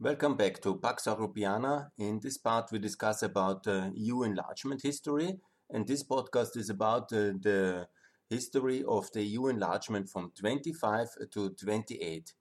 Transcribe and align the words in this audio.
Welcome 0.00 0.36
back 0.36 0.60
to 0.60 0.76
Pax 0.76 1.06
Europiana. 1.06 1.90
In 1.98 2.20
this 2.20 2.38
part, 2.38 2.70
we 2.70 2.78
discuss 2.78 3.24
about 3.24 3.66
uh, 3.66 3.90
EU 3.94 4.22
enlargement 4.22 4.80
history, 4.80 5.40
and 5.70 5.88
this 5.88 6.04
podcast 6.04 6.56
is 6.56 6.70
about 6.70 7.12
uh, 7.12 7.34
the 7.42 7.88
history 8.30 8.84
of 8.86 9.10
the 9.12 9.24
EU 9.24 9.48
enlargement 9.48 10.08
from 10.08 10.30
25 10.40 11.08
to 11.32 11.50
28. 11.50 12.32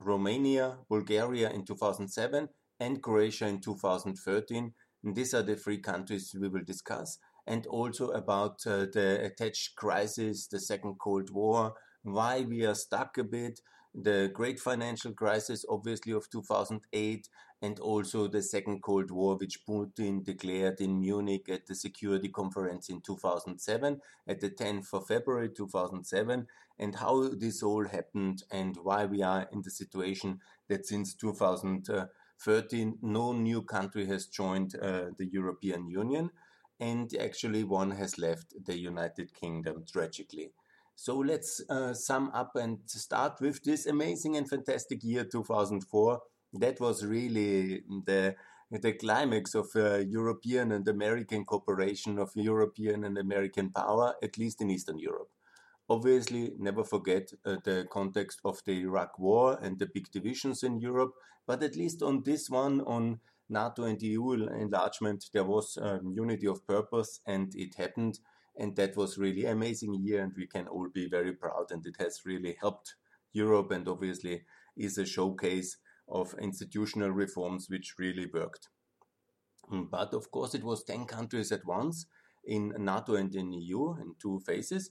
Romania, 0.00 0.78
Bulgaria 0.88 1.50
in 1.50 1.64
2007, 1.64 2.48
and 2.80 3.00
Croatia 3.00 3.46
in 3.46 3.60
2013. 3.60 4.74
And 5.04 5.14
these 5.14 5.34
are 5.34 5.42
the 5.42 5.54
three 5.54 5.78
countries 5.78 6.34
we 6.36 6.48
will 6.48 6.64
discuss, 6.64 7.20
and 7.46 7.64
also 7.68 8.08
about 8.08 8.66
uh, 8.66 8.86
the 8.92 9.20
attached 9.22 9.76
crisis, 9.76 10.48
the 10.48 10.58
Second 10.58 10.96
Cold 10.98 11.30
War, 11.30 11.74
why 12.02 12.40
we 12.40 12.66
are 12.66 12.74
stuck 12.74 13.18
a 13.18 13.24
bit 13.24 13.60
the 13.96 14.30
great 14.34 14.60
financial 14.60 15.12
crisis, 15.12 15.64
obviously, 15.68 16.12
of 16.12 16.28
2008, 16.28 17.28
and 17.62 17.78
also 17.80 18.28
the 18.28 18.42
Second 18.42 18.82
Cold 18.82 19.10
War, 19.10 19.36
which 19.36 19.64
Putin 19.64 20.22
declared 20.22 20.80
in 20.82 21.00
Munich 21.00 21.48
at 21.48 21.66
the 21.66 21.74
Security 21.74 22.28
Conference 22.28 22.90
in 22.90 23.00
2007, 23.00 24.00
at 24.28 24.40
the 24.40 24.50
10th 24.50 24.92
of 24.92 25.06
February 25.06 25.48
2007, 25.48 26.46
and 26.78 26.94
how 26.94 27.28
this 27.28 27.62
all 27.62 27.86
happened, 27.88 28.42
and 28.50 28.76
why 28.82 29.06
we 29.06 29.22
are 29.22 29.48
in 29.50 29.62
the 29.62 29.70
situation 29.70 30.40
that 30.68 30.84
since 30.84 31.14
2013, 31.14 32.98
no 33.00 33.32
new 33.32 33.62
country 33.62 34.04
has 34.04 34.26
joined 34.26 34.76
uh, 34.76 35.06
the 35.16 35.26
European 35.26 35.88
Union, 35.88 36.30
and 36.78 37.16
actually 37.18 37.64
one 37.64 37.92
has 37.92 38.18
left 38.18 38.52
the 38.66 38.78
United 38.78 39.32
Kingdom 39.32 39.84
tragically. 39.90 40.50
So 40.98 41.18
let's 41.18 41.60
uh, 41.68 41.92
sum 41.92 42.30
up 42.32 42.56
and 42.56 42.78
start 42.86 43.38
with 43.42 43.62
this 43.62 43.84
amazing 43.84 44.38
and 44.38 44.48
fantastic 44.48 45.04
year 45.04 45.24
2004. 45.24 46.20
That 46.54 46.80
was 46.80 47.04
really 47.04 47.82
the 48.06 48.34
the 48.70 48.94
climax 48.94 49.54
of 49.54 49.68
uh, 49.76 49.98
European 49.98 50.72
and 50.72 50.88
American 50.88 51.44
cooperation, 51.44 52.18
of 52.18 52.30
European 52.34 53.04
and 53.04 53.16
American 53.16 53.70
power, 53.70 54.14
at 54.22 54.38
least 54.38 54.60
in 54.60 54.70
Eastern 54.70 54.98
Europe. 54.98 55.28
Obviously, 55.88 56.52
never 56.58 56.82
forget 56.82 57.30
uh, 57.44 57.56
the 57.62 57.86
context 57.92 58.40
of 58.44 58.60
the 58.64 58.80
Iraq 58.80 59.18
War 59.18 59.56
and 59.62 59.78
the 59.78 59.86
big 59.86 60.10
divisions 60.10 60.64
in 60.64 60.80
Europe, 60.80 61.12
but 61.46 61.62
at 61.62 61.76
least 61.76 62.02
on 62.02 62.22
this 62.24 62.50
one, 62.50 62.80
on 62.80 63.20
NATO 63.48 63.84
and 63.84 64.02
EU 64.02 64.32
enlargement, 64.32 65.26
there 65.32 65.44
was 65.44 65.78
um, 65.80 66.12
unity 66.12 66.48
of 66.48 66.66
purpose 66.66 67.20
and 67.26 67.54
it 67.54 67.76
happened 67.76 68.18
and 68.56 68.76
that 68.76 68.96
was 68.96 69.18
really 69.18 69.44
amazing 69.44 69.94
year 69.94 70.22
and 70.22 70.32
we 70.36 70.46
can 70.46 70.66
all 70.68 70.88
be 70.92 71.08
very 71.08 71.32
proud 71.32 71.66
and 71.70 71.86
it 71.86 71.96
has 71.98 72.22
really 72.24 72.56
helped 72.60 72.94
Europe 73.32 73.70
and 73.70 73.86
obviously 73.88 74.42
is 74.76 74.98
a 74.98 75.06
showcase 75.06 75.76
of 76.08 76.34
institutional 76.40 77.10
reforms 77.10 77.68
which 77.68 77.94
really 77.98 78.26
worked. 78.32 78.68
Mm, 79.70 79.90
but 79.90 80.14
of 80.14 80.30
course 80.30 80.54
it 80.54 80.64
was 80.64 80.84
10 80.84 81.06
countries 81.06 81.52
at 81.52 81.66
once 81.66 82.06
in 82.44 82.72
NATO 82.78 83.16
and 83.16 83.34
in 83.34 83.52
EU 83.52 83.94
in 84.00 84.14
two 84.20 84.40
phases 84.46 84.90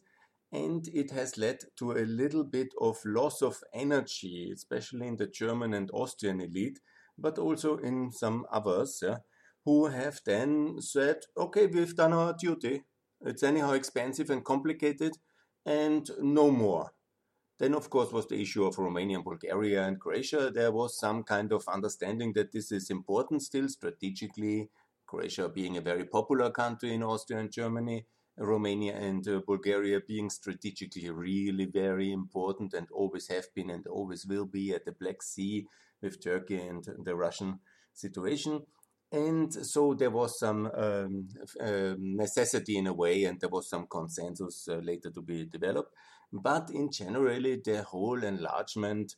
and 0.52 0.88
it 0.94 1.12
has 1.12 1.38
led 1.38 1.60
to 1.78 1.92
a 1.94 2.06
little 2.06 2.44
bit 2.44 2.74
of 2.80 2.98
loss 3.04 3.42
of 3.42 3.62
energy, 3.74 4.52
especially 4.54 5.08
in 5.08 5.18
the 5.18 5.28
German 5.28 5.74
and 5.74 5.90
Austrian 5.94 6.40
elite, 6.40 6.80
but 7.18 7.38
also 7.38 7.78
in 7.78 8.12
some 8.12 8.46
others 8.52 9.00
yeah, 9.02 9.18
who 9.66 9.88
have 9.88 10.22
then 10.26 10.80
said, 10.80 11.18
okay, 11.36 11.66
we've 11.66 11.96
done 11.96 12.14
our 12.14 12.34
duty, 12.34 12.84
it's 13.26 13.44
anyhow 13.44 13.74
expensive 13.74 14.30
and 14.30 14.44
complicated, 14.44 15.18
and 15.66 16.10
no 16.20 16.52
more. 16.52 16.92
Then, 17.58 17.74
of 17.74 17.90
course, 17.90 18.12
was 18.12 18.28
the 18.28 18.42
issue 18.42 18.66
of 18.66 18.78
Romania, 18.78 19.22
Bulgaria, 19.22 19.88
and 19.88 20.00
Croatia. 20.00 20.52
There 20.54 20.72
was 20.72 21.00
some 21.00 21.24
kind 21.24 21.54
of 21.54 21.64
understanding 21.68 22.34
that 22.34 22.52
this 22.52 22.72
is 22.72 22.90
important 22.90 23.44
still 23.44 23.70
strategically. 23.70 24.70
Croatia 25.08 25.48
being 25.48 25.78
a 25.78 25.82
very 25.82 26.06
popular 26.06 26.50
country 26.50 26.94
in 26.94 27.04
Austria 27.04 27.40
and 27.40 27.52
Germany, 27.52 28.06
Romania 28.38 28.96
and 28.96 29.26
uh, 29.28 29.40
Bulgaria 29.48 30.02
being 30.02 30.30
strategically 30.30 31.10
really 31.10 31.66
very 31.66 32.12
important 32.12 32.74
and 32.74 32.88
always 32.92 33.28
have 33.28 33.48
been 33.54 33.70
and 33.70 33.88
always 33.88 34.26
will 34.26 34.46
be 34.46 34.74
at 34.74 34.84
the 34.84 34.92
Black 34.92 35.22
Sea 35.22 35.68
with 36.02 36.22
Turkey 36.22 36.58
and 36.58 36.86
the 37.04 37.16
Russian 37.16 37.60
situation 37.94 38.66
and 39.16 39.54
so 39.54 39.94
there 39.94 40.10
was 40.12 40.38
some 40.40 40.70
um, 40.76 41.28
uh, 41.62 41.96
necessity 41.98 42.78
in 42.78 42.88
a 42.88 42.94
way, 42.94 43.24
and 43.24 43.40
there 43.40 43.50
was 43.50 43.70
some 43.70 43.88
consensus 43.88 44.68
uh, 44.68 44.76
later 44.76 45.10
to 45.12 45.22
be 45.22 45.46
developed. 45.46 45.94
But 46.34 46.70
in 46.70 46.92
generally, 46.92 47.62
the 47.64 47.84
whole 47.84 48.22
enlargement 48.24 49.16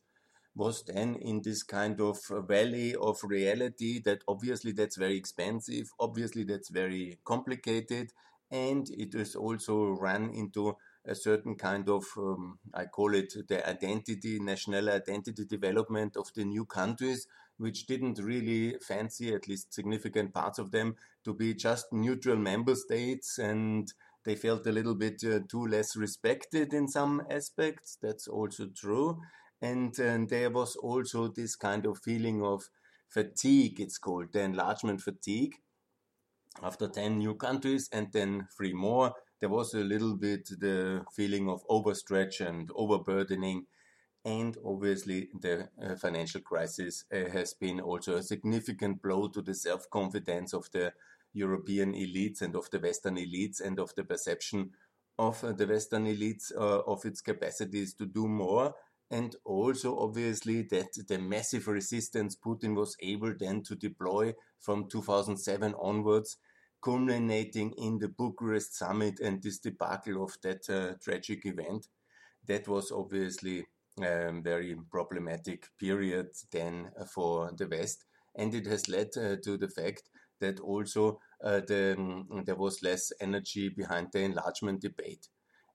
was 0.54 0.82
then 0.84 1.16
in 1.16 1.42
this 1.42 1.62
kind 1.62 2.00
of 2.00 2.18
valley 2.46 2.94
of 2.94 3.18
reality 3.24 4.00
that 4.04 4.22
obviously 4.28 4.72
that's 4.72 4.96
very 4.96 5.16
expensive, 5.16 5.90
obviously 5.98 6.44
that's 6.44 6.68
very 6.68 7.18
complicated, 7.24 8.12
and 8.50 8.88
it 8.90 9.14
is 9.14 9.34
also 9.34 9.88
run 9.90 10.30
into 10.30 10.76
a 11.06 11.14
certain 11.14 11.54
kind 11.56 11.88
of, 11.88 12.04
um, 12.16 12.58
I 12.74 12.84
call 12.84 13.14
it 13.14 13.32
the 13.48 13.66
identity, 13.68 14.38
national 14.40 14.90
identity 14.90 15.44
development 15.44 16.16
of 16.16 16.30
the 16.34 16.44
new 16.44 16.66
countries, 16.66 17.26
which 17.58 17.86
didn't 17.86 18.18
really 18.18 18.76
fancy, 18.80 19.34
at 19.34 19.48
least 19.48 19.74
significant 19.74 20.32
parts 20.32 20.58
of 20.58 20.70
them, 20.70 20.96
to 21.24 21.34
be 21.34 21.54
just 21.54 21.92
neutral 21.92 22.36
member 22.36 22.74
states 22.74 23.38
and 23.38 23.92
they 24.24 24.34
felt 24.34 24.66
a 24.66 24.72
little 24.72 24.94
bit 24.94 25.22
uh, 25.24 25.40
too 25.48 25.66
less 25.66 25.96
respected 25.96 26.74
in 26.74 26.88
some 26.88 27.22
aspects. 27.30 27.98
That's 28.02 28.28
also 28.28 28.66
true. 28.76 29.20
And, 29.62 29.98
and 29.98 30.28
there 30.28 30.50
was 30.50 30.76
also 30.76 31.28
this 31.28 31.56
kind 31.56 31.86
of 31.86 31.98
feeling 31.98 32.42
of 32.42 32.68
fatigue, 33.08 33.80
it's 33.80 33.98
called 33.98 34.32
the 34.32 34.42
enlargement 34.42 35.00
fatigue. 35.00 35.54
After 36.62 36.88
10 36.88 37.18
new 37.18 37.34
countries 37.34 37.88
and 37.92 38.12
then 38.12 38.48
three 38.56 38.72
more, 38.72 39.14
there 39.40 39.48
was 39.48 39.74
a 39.74 39.78
little 39.78 40.16
bit 40.16 40.48
the 40.58 41.04
feeling 41.14 41.48
of 41.48 41.66
overstretch 41.68 42.46
and 42.46 42.70
overburdening. 42.74 43.66
And 44.28 44.58
obviously, 44.62 45.30
the 45.40 45.70
uh, 45.82 45.96
financial 45.96 46.42
crisis 46.42 47.06
uh, 47.10 47.30
has 47.30 47.54
been 47.54 47.80
also 47.80 48.16
a 48.16 48.22
significant 48.22 49.00
blow 49.00 49.28
to 49.28 49.40
the 49.40 49.54
self 49.54 49.88
confidence 49.88 50.52
of 50.52 50.70
the 50.70 50.92
European 51.32 51.94
elites 51.94 52.42
and 52.42 52.54
of 52.54 52.68
the 52.70 52.78
Western 52.78 53.16
elites 53.16 53.58
and 53.62 53.78
of 53.80 53.94
the 53.94 54.04
perception 54.04 54.72
of 55.18 55.42
uh, 55.42 55.52
the 55.52 55.66
Western 55.66 56.04
elites 56.04 56.52
uh, 56.54 56.80
of 56.80 57.06
its 57.06 57.22
capacities 57.22 57.94
to 57.94 58.04
do 58.04 58.28
more. 58.28 58.74
And 59.10 59.34
also, 59.46 59.98
obviously, 59.98 60.60
that 60.64 60.92
the 61.08 61.18
massive 61.18 61.66
resistance 61.66 62.36
Putin 62.36 62.76
was 62.76 62.98
able 63.00 63.32
then 63.34 63.62
to 63.62 63.76
deploy 63.76 64.34
from 64.60 64.90
2007 64.90 65.74
onwards 65.80 66.36
culminating 66.84 67.72
in 67.78 67.98
the 67.98 68.08
Bucharest 68.08 68.76
summit 68.76 69.20
and 69.20 69.42
this 69.42 69.58
debacle 69.58 70.22
of 70.22 70.36
that 70.42 70.68
uh, 70.68 70.98
tragic 71.02 71.46
event. 71.46 71.88
That 72.46 72.68
was 72.68 72.92
obviously 72.92 73.64
um, 74.02 74.42
very 74.42 74.76
problematic 74.90 75.66
period 75.78 76.28
then 76.52 76.90
for 77.12 77.52
the 77.56 77.68
West, 77.68 78.04
and 78.34 78.54
it 78.54 78.66
has 78.66 78.88
led 78.88 79.08
uh, 79.16 79.36
to 79.44 79.56
the 79.56 79.68
fact 79.68 80.02
that 80.40 80.60
also 80.60 81.20
uh, 81.42 81.60
the, 81.66 81.94
um, 81.98 82.42
there 82.44 82.54
was 82.54 82.82
less 82.82 83.12
energy 83.20 83.68
behind 83.68 84.08
the 84.12 84.20
enlargement 84.20 84.80
debate. 84.80 85.28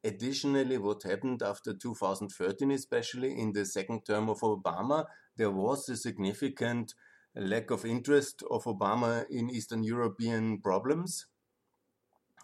Additionally, 0.04 0.78
what 0.78 1.04
happened 1.04 1.42
after 1.42 1.74
2013, 1.74 2.72
especially 2.72 3.40
in 3.40 3.54
the 3.54 3.66
second 3.66 4.06
term 4.06 4.30
of 4.30 4.40
Obama, 4.42 5.06
there 5.38 5.52
was 5.52 5.88
a 5.88 5.96
significant 5.96 6.94
lack 7.36 7.72
of 7.72 7.86
interest 7.86 8.44
of 8.52 8.66
Obama 8.66 9.26
in 9.30 9.50
Eastern 9.50 9.84
European 9.84 10.60
problems. 10.62 11.26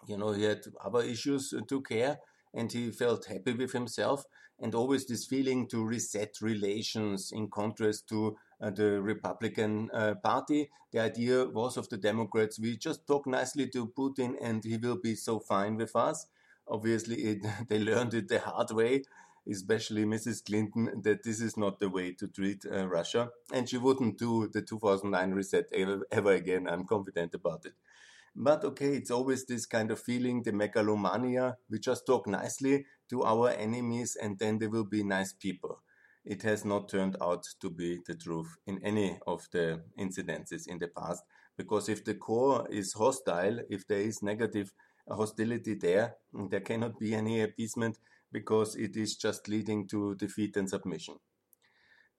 You 0.08 0.18
know, 0.18 0.32
he 0.32 0.44
had 0.44 0.62
other 0.84 1.02
issues 1.02 1.54
to 1.68 1.82
care 1.82 2.18
and 2.54 2.72
he 2.72 2.92
felt 2.92 3.26
happy 3.26 3.54
with 3.54 3.72
himself 3.74 4.26
and 4.60 4.76
always 4.76 5.06
this 5.06 5.26
feeling 5.26 5.68
to 5.68 5.86
reset 5.86 6.42
relations 6.42 7.32
in 7.32 7.50
contrast 7.50 8.08
to 8.10 8.38
uh, 8.62 8.70
the 8.70 9.02
Republican 9.02 9.90
uh, 9.94 10.16
Party. 10.16 10.70
The 10.92 11.00
idea 11.00 11.46
was 11.46 11.78
of 11.78 11.88
the 11.90 11.98
Democrats, 11.98 12.60
we 12.60 12.76
just 12.78 13.08
talk 13.08 13.26
nicely 13.26 13.68
to 13.70 13.88
Putin 13.88 14.36
and 14.42 14.64
he 14.64 14.78
will 14.78 14.98
be 14.98 15.16
so 15.16 15.40
fine 15.40 15.78
with 15.78 15.96
us. 15.96 16.28
Obviously, 16.68 17.16
it, 17.16 17.46
they 17.70 17.80
learned 17.80 18.14
it 18.14 18.28
the 18.28 18.40
hard 18.40 18.72
way 18.72 19.04
especially 19.50 20.06
Mrs. 20.06 20.46
Clinton, 20.46 21.02
that 21.04 21.24
this 21.24 21.42
is 21.42 21.58
not 21.58 21.80
the 21.80 21.90
way 21.90 22.12
to 22.14 22.28
treat 22.28 22.66
uh, 22.66 22.88
Russia. 22.88 23.30
And 23.52 23.68
she 23.68 23.78
wouldn't 23.78 24.18
do 24.18 24.48
the 24.48 24.62
2009 24.62 25.32
reset 25.32 25.66
ever, 25.74 26.06
ever 26.12 26.34
again. 26.34 26.68
I'm 26.68 26.86
confident 26.86 27.34
about 27.34 27.66
it. 27.66 27.74
But 28.36 28.64
okay, 28.64 28.96
it's 28.96 29.12
always 29.12 29.46
this 29.46 29.66
kind 29.66 29.92
of 29.92 30.00
feeling, 30.00 30.44
the 30.44 30.52
megalomania. 30.52 31.58
We 31.70 31.80
just 31.80 32.06
talk 32.06 32.28
nicely 32.28 32.86
to 33.10 33.24
our 33.24 33.50
enemies 33.50 34.16
and 34.16 34.38
then 34.40 34.60
they 34.60 34.68
will 34.68 34.86
be 34.86 35.04
nice 35.04 35.34
people. 35.34 35.82
It 36.26 36.44
has 36.44 36.64
not 36.66 36.90
turned 36.90 37.18
out 37.22 37.46
to 37.62 37.70
be 37.70 38.00
the 38.06 38.16
truth 38.16 38.58
in 38.68 38.80
any 38.84 39.20
of 39.26 39.48
the 39.52 39.82
incidences 39.98 40.68
in 40.68 40.78
the 40.78 40.88
past. 40.88 41.24
Because 41.58 41.90
if 41.90 42.06
the 42.06 42.14
core 42.14 42.68
is 42.70 42.94
hostile, 42.94 43.60
if 43.70 43.88
there 43.88 44.02
is 44.02 44.22
negative 44.22 44.72
hostility 45.08 45.74
there, 45.74 46.16
there 46.34 46.62
cannot 46.62 47.00
be 47.00 47.16
any 47.16 47.42
appeasement 47.42 47.98
because 48.32 48.76
it 48.76 48.96
is 48.96 49.16
just 49.16 49.48
leading 49.48 49.88
to 49.88 50.16
defeat 50.16 50.56
and 50.56 50.70
submission. 50.70 51.16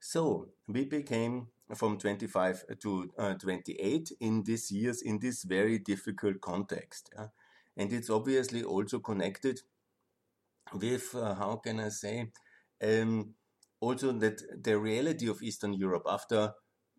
So 0.00 0.48
we 0.66 0.84
became 0.84 1.48
from 1.74 1.98
25 1.98 2.64
to 2.80 3.10
uh, 3.18 3.34
28 3.34 4.12
in 4.20 4.42
these 4.44 4.70
years 4.70 5.02
in 5.02 5.18
this 5.18 5.44
very 5.44 5.78
difficult 5.78 6.40
context. 6.40 7.10
Yeah? 7.16 7.26
And 7.76 7.92
it's 7.92 8.10
obviously 8.10 8.62
also 8.62 8.98
connected 8.98 9.60
with, 10.72 11.14
uh, 11.14 11.34
how 11.34 11.56
can 11.56 11.80
I 11.80 11.88
say, 11.88 12.30
um, 12.82 13.34
also 13.80 14.12
that 14.12 14.42
the 14.62 14.78
reality 14.78 15.28
of 15.28 15.42
Eastern 15.42 15.72
Europe 15.72 16.04
after 16.06 16.52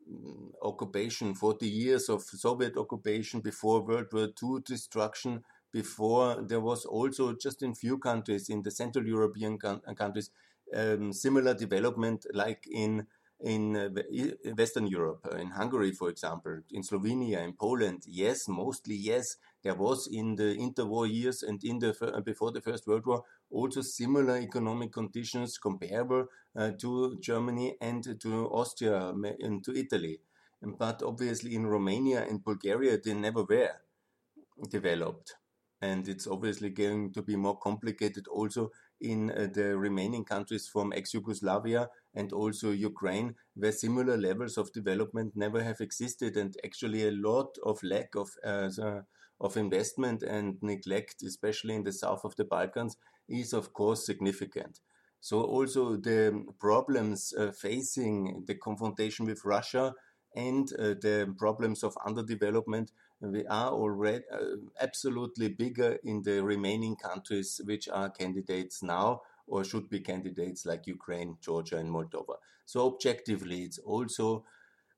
um, 0.09 0.51
occupation, 0.61 1.35
40 1.35 1.67
years 1.67 2.09
of 2.09 2.23
Soviet 2.23 2.77
occupation, 2.77 3.41
before 3.41 3.85
World 3.85 4.07
War 4.11 4.29
II 4.41 4.61
destruction, 4.65 5.43
before 5.71 6.41
there 6.41 6.59
was 6.59 6.85
also 6.85 7.33
just 7.33 7.61
in 7.61 7.75
few 7.75 7.97
countries, 7.97 8.49
in 8.49 8.61
the 8.61 8.71
Central 8.71 9.05
European 9.05 9.57
countries, 9.57 10.31
um, 10.75 11.13
similar 11.13 11.53
development 11.53 12.25
like 12.33 12.65
in 12.69 13.07
in 13.43 13.75
uh, 13.75 13.89
Western 14.57 14.87
Europe, 14.87 15.27
uh, 15.31 15.37
in 15.37 15.51
Hungary, 15.51 15.91
for 15.91 16.09
example, 16.09 16.61
in 16.71 16.83
Slovenia, 16.83 17.43
in 17.43 17.53
Poland, 17.53 18.03
yes, 18.05 18.47
mostly 18.47 18.95
yes, 18.95 19.37
there 19.63 19.75
was 19.75 20.07
in 20.07 20.35
the 20.35 20.55
interwar 20.55 21.11
years 21.11 21.43
and 21.43 21.63
in 21.63 21.79
the 21.79 21.95
uh, 22.01 22.21
before 22.21 22.51
the 22.51 22.61
First 22.61 22.87
World 22.87 23.05
War 23.05 23.23
also 23.49 23.81
similar 23.81 24.37
economic 24.37 24.91
conditions 24.93 25.57
comparable 25.57 26.25
uh, 26.55 26.71
to 26.79 27.17
Germany 27.19 27.75
and 27.81 28.19
to 28.21 28.47
Austria 28.47 29.13
and 29.39 29.63
to 29.63 29.75
Italy. 29.75 30.21
But 30.61 31.01
obviously 31.03 31.55
in 31.55 31.65
Romania 31.67 32.25
and 32.27 32.43
Bulgaria 32.43 32.97
they 32.97 33.13
never 33.13 33.43
were 33.43 33.81
developed. 34.69 35.35
And 35.81 36.07
it's 36.07 36.27
obviously 36.27 36.69
going 36.69 37.11
to 37.13 37.23
be 37.23 37.35
more 37.35 37.57
complicated 37.57 38.27
also 38.27 38.71
in 39.01 39.31
uh, 39.31 39.47
the 39.53 39.77
remaining 39.77 40.23
countries 40.23 40.67
from 40.67 40.93
ex-Yugoslavia 40.93 41.89
and 42.13 42.31
also 42.33 42.71
Ukraine, 42.71 43.35
where 43.55 43.71
similar 43.71 44.17
levels 44.17 44.57
of 44.57 44.71
development 44.73 45.33
never 45.35 45.63
have 45.63 45.81
existed, 45.81 46.37
and 46.37 46.55
actually 46.63 47.07
a 47.07 47.11
lot 47.11 47.57
of 47.63 47.81
lack 47.83 48.15
of 48.15 48.29
uh, 48.45 49.01
of 49.39 49.57
investment 49.57 50.21
and 50.23 50.57
neglect, 50.61 51.23
especially 51.23 51.73
in 51.73 51.83
the 51.83 51.91
south 51.91 52.23
of 52.23 52.35
the 52.35 52.45
Balkans, 52.45 52.95
is 53.27 53.53
of 53.53 53.73
course 53.73 54.05
significant. 54.05 54.79
So 55.19 55.41
also 55.41 55.97
the 55.97 56.45
problems 56.59 57.33
uh, 57.37 57.51
facing 57.51 58.43
the 58.47 58.55
confrontation 58.55 59.25
with 59.25 59.45
Russia 59.45 59.93
and 60.35 60.71
uh, 60.79 60.95
the 61.01 61.33
problems 61.37 61.83
of 61.83 61.95
underdevelopment 62.07 62.91
we 63.21 63.45
are 63.45 63.71
already 63.71 64.23
uh, 64.31 64.57
absolutely 64.81 65.49
bigger 65.49 65.99
in 66.03 66.23
the 66.23 66.43
remaining 66.43 66.95
countries 66.95 67.61
which 67.65 67.87
are 67.89 68.09
candidates 68.09 68.81
now 68.81 69.21
or 69.47 69.63
should 69.63 69.89
be 69.89 69.99
candidates 69.99 70.65
like 70.65 70.87
Ukraine, 70.87 71.37
Georgia, 71.41 71.77
and 71.77 71.89
Moldova. 71.89 72.35
So 72.65 72.87
objectively, 72.87 73.63
it's 73.63 73.79
also 73.79 74.45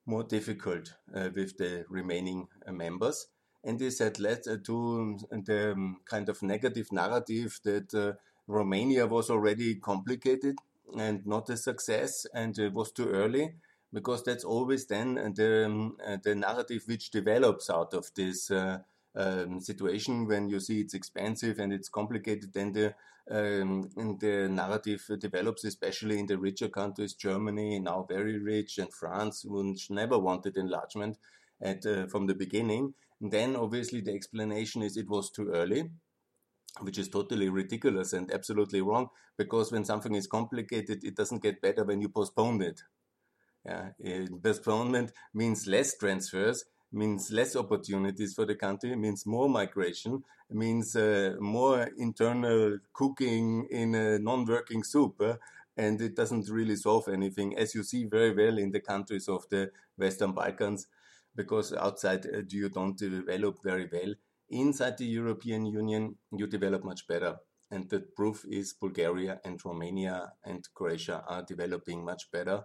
more 0.06 0.24
difficult 0.24 0.94
uh, 1.16 1.30
with 1.36 1.58
the 1.58 1.86
remaining 1.90 2.48
uh, 2.68 2.72
members. 2.72 3.28
And 3.64 3.80
this 3.80 4.00
had 4.00 4.20
led 4.20 4.42
uh, 4.48 4.58
to 4.66 5.18
the 5.32 5.72
um, 5.72 5.98
kind 6.06 6.30
of 6.30 6.44
negative 6.44 6.92
narrative 6.92 7.60
that 7.64 7.94
uh, 7.94 8.14
Romania 8.48 9.08
was 9.08 9.30
already 9.30 9.76
complicated 9.76 10.58
and 10.98 11.26
not 11.26 11.50
a 11.50 11.58
success 11.58 12.26
and 12.34 12.58
it 12.60 12.74
was 12.74 12.92
too 12.92 13.08
early 13.10 13.56
because 13.94 14.24
that's 14.24 14.44
always 14.44 14.88
then 14.88 15.16
the, 15.36 15.66
um, 15.66 15.98
uh, 16.06 16.18
the 16.24 16.34
narrative 16.34 16.84
which 16.88 17.12
develops 17.12 17.70
out 17.70 17.94
of 17.94 18.10
this 18.16 18.50
uh, 18.50 18.80
um, 19.16 19.60
situation. 19.62 20.28
When 20.28 20.50
you 20.50 20.60
see 20.60 20.82
it's 20.82 20.96
expensive 20.96 21.60
and 21.60 21.72
it's 21.72 21.90
complicated 21.90 22.54
then 22.54 22.74
the 22.74 22.96
um, 23.32 23.90
the 24.20 24.50
narrative 24.52 25.10
develops 25.20 25.64
especially 25.64 26.20
in 26.20 26.26
the 26.26 26.38
richer 26.38 26.68
countries 26.68 27.14
Germany 27.14 27.80
now 27.80 28.06
very 28.10 28.38
rich 28.38 28.80
and 28.80 28.94
France 28.94 29.46
which 29.46 29.90
never 29.90 30.20
wanted 30.20 30.58
enlargement 30.58 31.18
at 31.62 31.86
uh, 31.86 32.08
from 32.08 32.28
the 32.28 32.36
beginning. 32.36 32.94
And 33.22 33.32
then 33.32 33.56
obviously 33.56 34.02
the 34.02 34.14
explanation 34.14 34.82
is 34.82 34.98
it 34.98 35.08
was 35.08 35.30
too 35.30 35.52
early 35.54 35.92
which 36.82 36.98
is 36.98 37.08
totally 37.08 37.50
ridiculous 37.50 38.14
and 38.14 38.32
absolutely 38.34 38.82
wrong 38.82 39.08
because 39.38 39.72
when 39.72 39.86
something 39.86 40.16
is 40.16 40.26
complicated 40.26 41.04
it 41.04 41.16
doesn't 41.16 41.44
get 41.44 41.62
better 41.62 41.84
when 41.84 42.02
you 42.02 42.10
postpone 42.10 42.62
it 42.64 42.82
yeah, 43.66 43.90
postponement 44.44 45.12
means 45.34 45.68
less 45.68 45.98
transfers, 45.98 46.66
means 46.92 47.32
less 47.32 47.56
opportunities 47.56 48.34
for 48.34 48.46
the 48.46 48.56
country, 48.56 48.96
means 48.96 49.26
more 49.26 49.50
migration, 49.50 50.24
means 50.50 50.96
uh, 50.96 51.36
more 51.40 51.90
internal 51.98 52.78
cooking 52.94 53.68
in 53.72 53.96
a 53.96 54.20
non-working 54.20 54.84
soup. 54.84 55.22
Uh, 55.22 55.36
and 55.76 56.00
it 56.02 56.16
doesn't 56.16 56.50
really 56.50 56.76
solve 56.76 57.08
anything, 57.08 57.58
as 57.58 57.74
you 57.74 57.84
see 57.84 58.06
very 58.06 58.36
well 58.36 58.60
in 58.60 58.72
the 58.72 58.80
countries 58.80 59.28
of 59.28 59.50
the 59.50 59.72
Western 59.98 60.34
Balkans, 60.34 60.86
because 61.36 61.74
outside 61.74 62.26
uh, 62.28 62.42
you 62.50 62.70
don't 62.70 62.98
develop 62.98 63.64
very 63.64 63.90
well. 63.92 64.14
Inside 64.50 64.98
the 64.98 65.06
European 65.06 65.66
Union, 65.66 66.16
you 66.32 66.46
develop 66.46 66.84
much 66.84 67.08
better. 67.08 67.38
And 67.72 67.90
the 67.90 68.02
proof 68.02 68.46
is 68.48 68.74
Bulgaria 68.74 69.40
and 69.44 69.60
Romania 69.66 70.34
and 70.46 70.68
Croatia 70.76 71.24
are 71.28 71.42
developing 71.42 72.06
much 72.06 72.30
better 72.32 72.64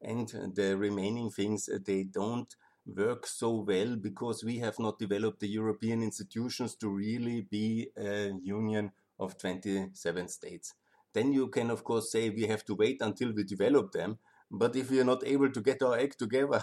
and 0.00 0.28
the 0.54 0.76
remaining 0.76 1.30
things 1.30 1.68
uh, 1.68 1.78
they 1.84 2.04
don't 2.04 2.54
work 2.86 3.26
so 3.26 3.50
well 3.66 3.96
because 3.96 4.44
we 4.44 4.58
have 4.58 4.78
not 4.78 4.98
developed 4.98 5.40
the 5.40 5.48
European 5.48 6.02
institutions 6.02 6.76
to 6.76 6.88
really 6.88 7.40
be 7.50 7.88
a 7.96 8.32
union 8.42 8.92
of 9.18 9.36
27 9.38 10.28
states. 10.28 10.74
Then 11.12 11.32
you 11.32 11.48
can, 11.48 11.70
of 11.70 11.82
course, 11.82 12.12
say 12.12 12.30
we 12.30 12.46
have 12.46 12.64
to 12.66 12.74
wait 12.74 12.98
until 13.00 13.32
we 13.32 13.42
develop 13.44 13.92
them. 13.92 14.18
But 14.50 14.76
if 14.76 14.90
we 14.90 15.00
are 15.00 15.04
not 15.04 15.26
able 15.26 15.50
to 15.50 15.60
get 15.60 15.82
our 15.82 15.98
act 15.98 16.18
together, 16.18 16.62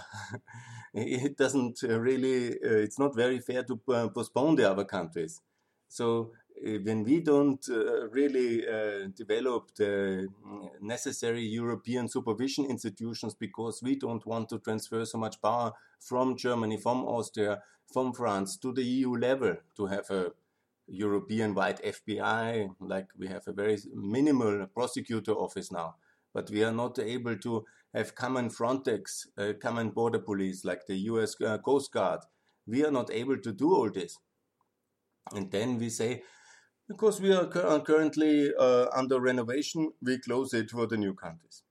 it 0.93 1.37
doesn't 1.37 1.81
really, 1.81 2.51
uh, 2.53 2.77
it's 2.85 2.99
not 2.99 3.15
very 3.15 3.39
fair 3.39 3.63
to 3.63 3.79
uh, 3.89 4.07
postpone 4.09 4.55
the 4.55 4.69
other 4.69 4.85
countries. 4.85 5.41
So 5.89 6.31
uh, 6.37 6.42
when 6.63 7.03
we 7.03 7.19
don't 7.19 7.67
uh, 7.69 8.07
really 8.09 8.65
uh, 8.65 9.07
develop 9.15 9.75
the 9.75 10.27
necessary 10.81 11.41
European 11.41 12.07
supervision 12.07 12.65
institutions 12.65 13.33
because 13.33 13.81
we 13.83 13.95
don't 13.97 14.25
want 14.25 14.47
to 14.49 14.59
transfer 14.59 15.03
so 15.03 15.17
much 15.17 15.41
power 15.41 15.73
from 15.99 16.37
Germany, 16.37 16.77
from 16.77 17.03
Austria, 17.03 17.61
from 17.91 18.13
France 18.13 18.57
to 18.57 18.71
the 18.71 18.83
EU 18.83 19.15
level 19.15 19.57
to 19.75 19.85
have 19.87 20.09
a 20.09 20.31
European 20.87 21.53
wide 21.53 21.81
FBI, 21.81 22.69
like 22.79 23.07
we 23.17 23.27
have 23.27 23.43
a 23.47 23.53
very 23.53 23.77
minimal 23.93 24.65
prosecutor 24.67 25.33
office 25.33 25.71
now. 25.71 25.95
But 26.33 26.49
we 26.49 26.63
are 26.63 26.71
not 26.71 26.97
able 26.97 27.37
to 27.37 27.65
have 27.93 28.15
common 28.15 28.49
Frontex, 28.49 29.27
uh, 29.37 29.53
common 29.61 29.89
border 29.89 30.19
police 30.19 30.63
like 30.63 30.87
the 30.87 30.95
US 31.11 31.35
uh, 31.41 31.57
Coast 31.57 31.91
Guard. 31.91 32.21
We 32.65 32.85
are 32.85 32.91
not 32.91 33.11
able 33.11 33.37
to 33.37 33.51
do 33.51 33.73
all 33.73 33.89
this. 33.89 34.17
And 35.33 35.51
then 35.51 35.77
we 35.77 35.89
say, 35.89 36.23
because 36.87 37.21
we 37.21 37.33
are 37.33 37.47
currently 37.47 38.51
uh, 38.59 38.87
under 38.93 39.19
renovation, 39.19 39.91
we 40.01 40.19
close 40.19 40.53
it 40.53 40.69
for 40.69 40.85
the 40.87 40.97
new 40.97 41.13
countries. 41.13 41.63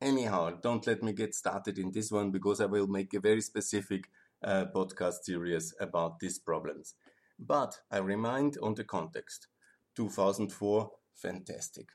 Anyhow, 0.00 0.58
don't 0.62 0.86
let 0.86 1.02
me 1.02 1.12
get 1.12 1.34
started 1.34 1.78
in 1.78 1.92
this 1.92 2.10
one 2.10 2.30
because 2.30 2.60
I 2.60 2.66
will 2.66 2.86
make 2.86 3.14
a 3.14 3.20
very 3.20 3.40
specific 3.40 4.08
uh, 4.42 4.66
podcast 4.74 5.24
series 5.24 5.74
about 5.80 6.18
these 6.18 6.38
problems. 6.38 6.94
But 7.38 7.80
I 7.90 7.98
remind 7.98 8.58
on 8.62 8.74
the 8.74 8.84
context 8.84 9.48
2004, 9.96 10.90
fantastic. 11.14 11.88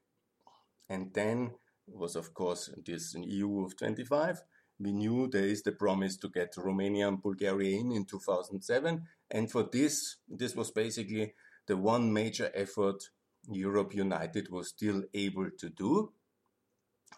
And 0.90 1.14
then 1.14 1.52
was, 1.88 2.16
of 2.16 2.34
course, 2.34 2.70
this 2.86 3.16
EU 3.16 3.64
of 3.66 3.78
25. 3.78 4.42
We 4.80 4.92
knew 4.92 5.28
there 5.28 5.46
is 5.46 5.64
the 5.64 5.72
promise 5.72 6.18
to 6.18 6.30
get 6.30 6.54
Romania 6.58 7.08
and 7.08 7.22
Bulgaria 7.22 7.80
in 7.80 7.92
in 7.92 8.06
2007. 8.06 9.04
And 9.32 9.52
for 9.52 9.64
this, 9.64 10.18
this 10.28 10.56
was 10.56 10.72
basically 10.72 11.34
the 11.70 11.78
one 11.78 12.12
major 12.12 12.52
effort 12.54 13.10
Europe 13.48 13.94
United 13.94 14.50
was 14.50 14.68
still 14.68 15.04
able 15.14 15.50
to 15.62 15.70
do. 15.70 16.12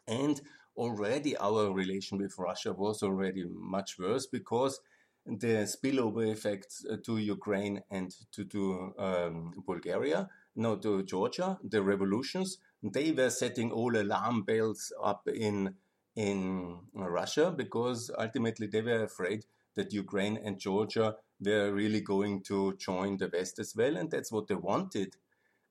And 0.07 0.39
already 0.75 1.37
our 1.37 1.71
relation 1.71 2.17
with 2.17 2.37
Russia 2.37 2.73
was 2.73 3.01
already 3.01 3.45
much 3.47 3.97
worse 3.97 4.27
because 4.27 4.79
the 5.25 5.55
spillover 5.73 6.29
effects 6.29 6.85
uh, 6.91 6.97
to 7.05 7.17
Ukraine 7.17 7.81
and 7.89 8.13
to, 8.33 8.43
to 8.45 8.93
um, 8.97 9.53
Bulgaria, 9.65 10.29
no, 10.55 10.75
to 10.77 11.03
Georgia, 11.03 11.57
the 11.63 11.81
revolutions, 11.81 12.57
they 12.83 13.11
were 13.11 13.29
setting 13.29 13.71
all 13.71 13.95
alarm 13.95 14.43
bells 14.43 14.91
up 15.01 15.27
in 15.27 15.75
in 16.17 16.77
Russia 16.93 17.53
because 17.55 18.11
ultimately 18.17 18.67
they 18.67 18.81
were 18.81 19.03
afraid 19.03 19.45
that 19.75 19.93
Ukraine 19.93 20.37
and 20.43 20.59
Georgia 20.59 21.15
were 21.41 21.71
really 21.73 22.01
going 22.01 22.43
to 22.43 22.75
join 22.77 23.17
the 23.17 23.29
West 23.31 23.59
as 23.59 23.75
well, 23.75 23.97
and 23.97 24.09
that's 24.09 24.31
what 24.31 24.47
they 24.47 24.55
wanted, 24.55 25.15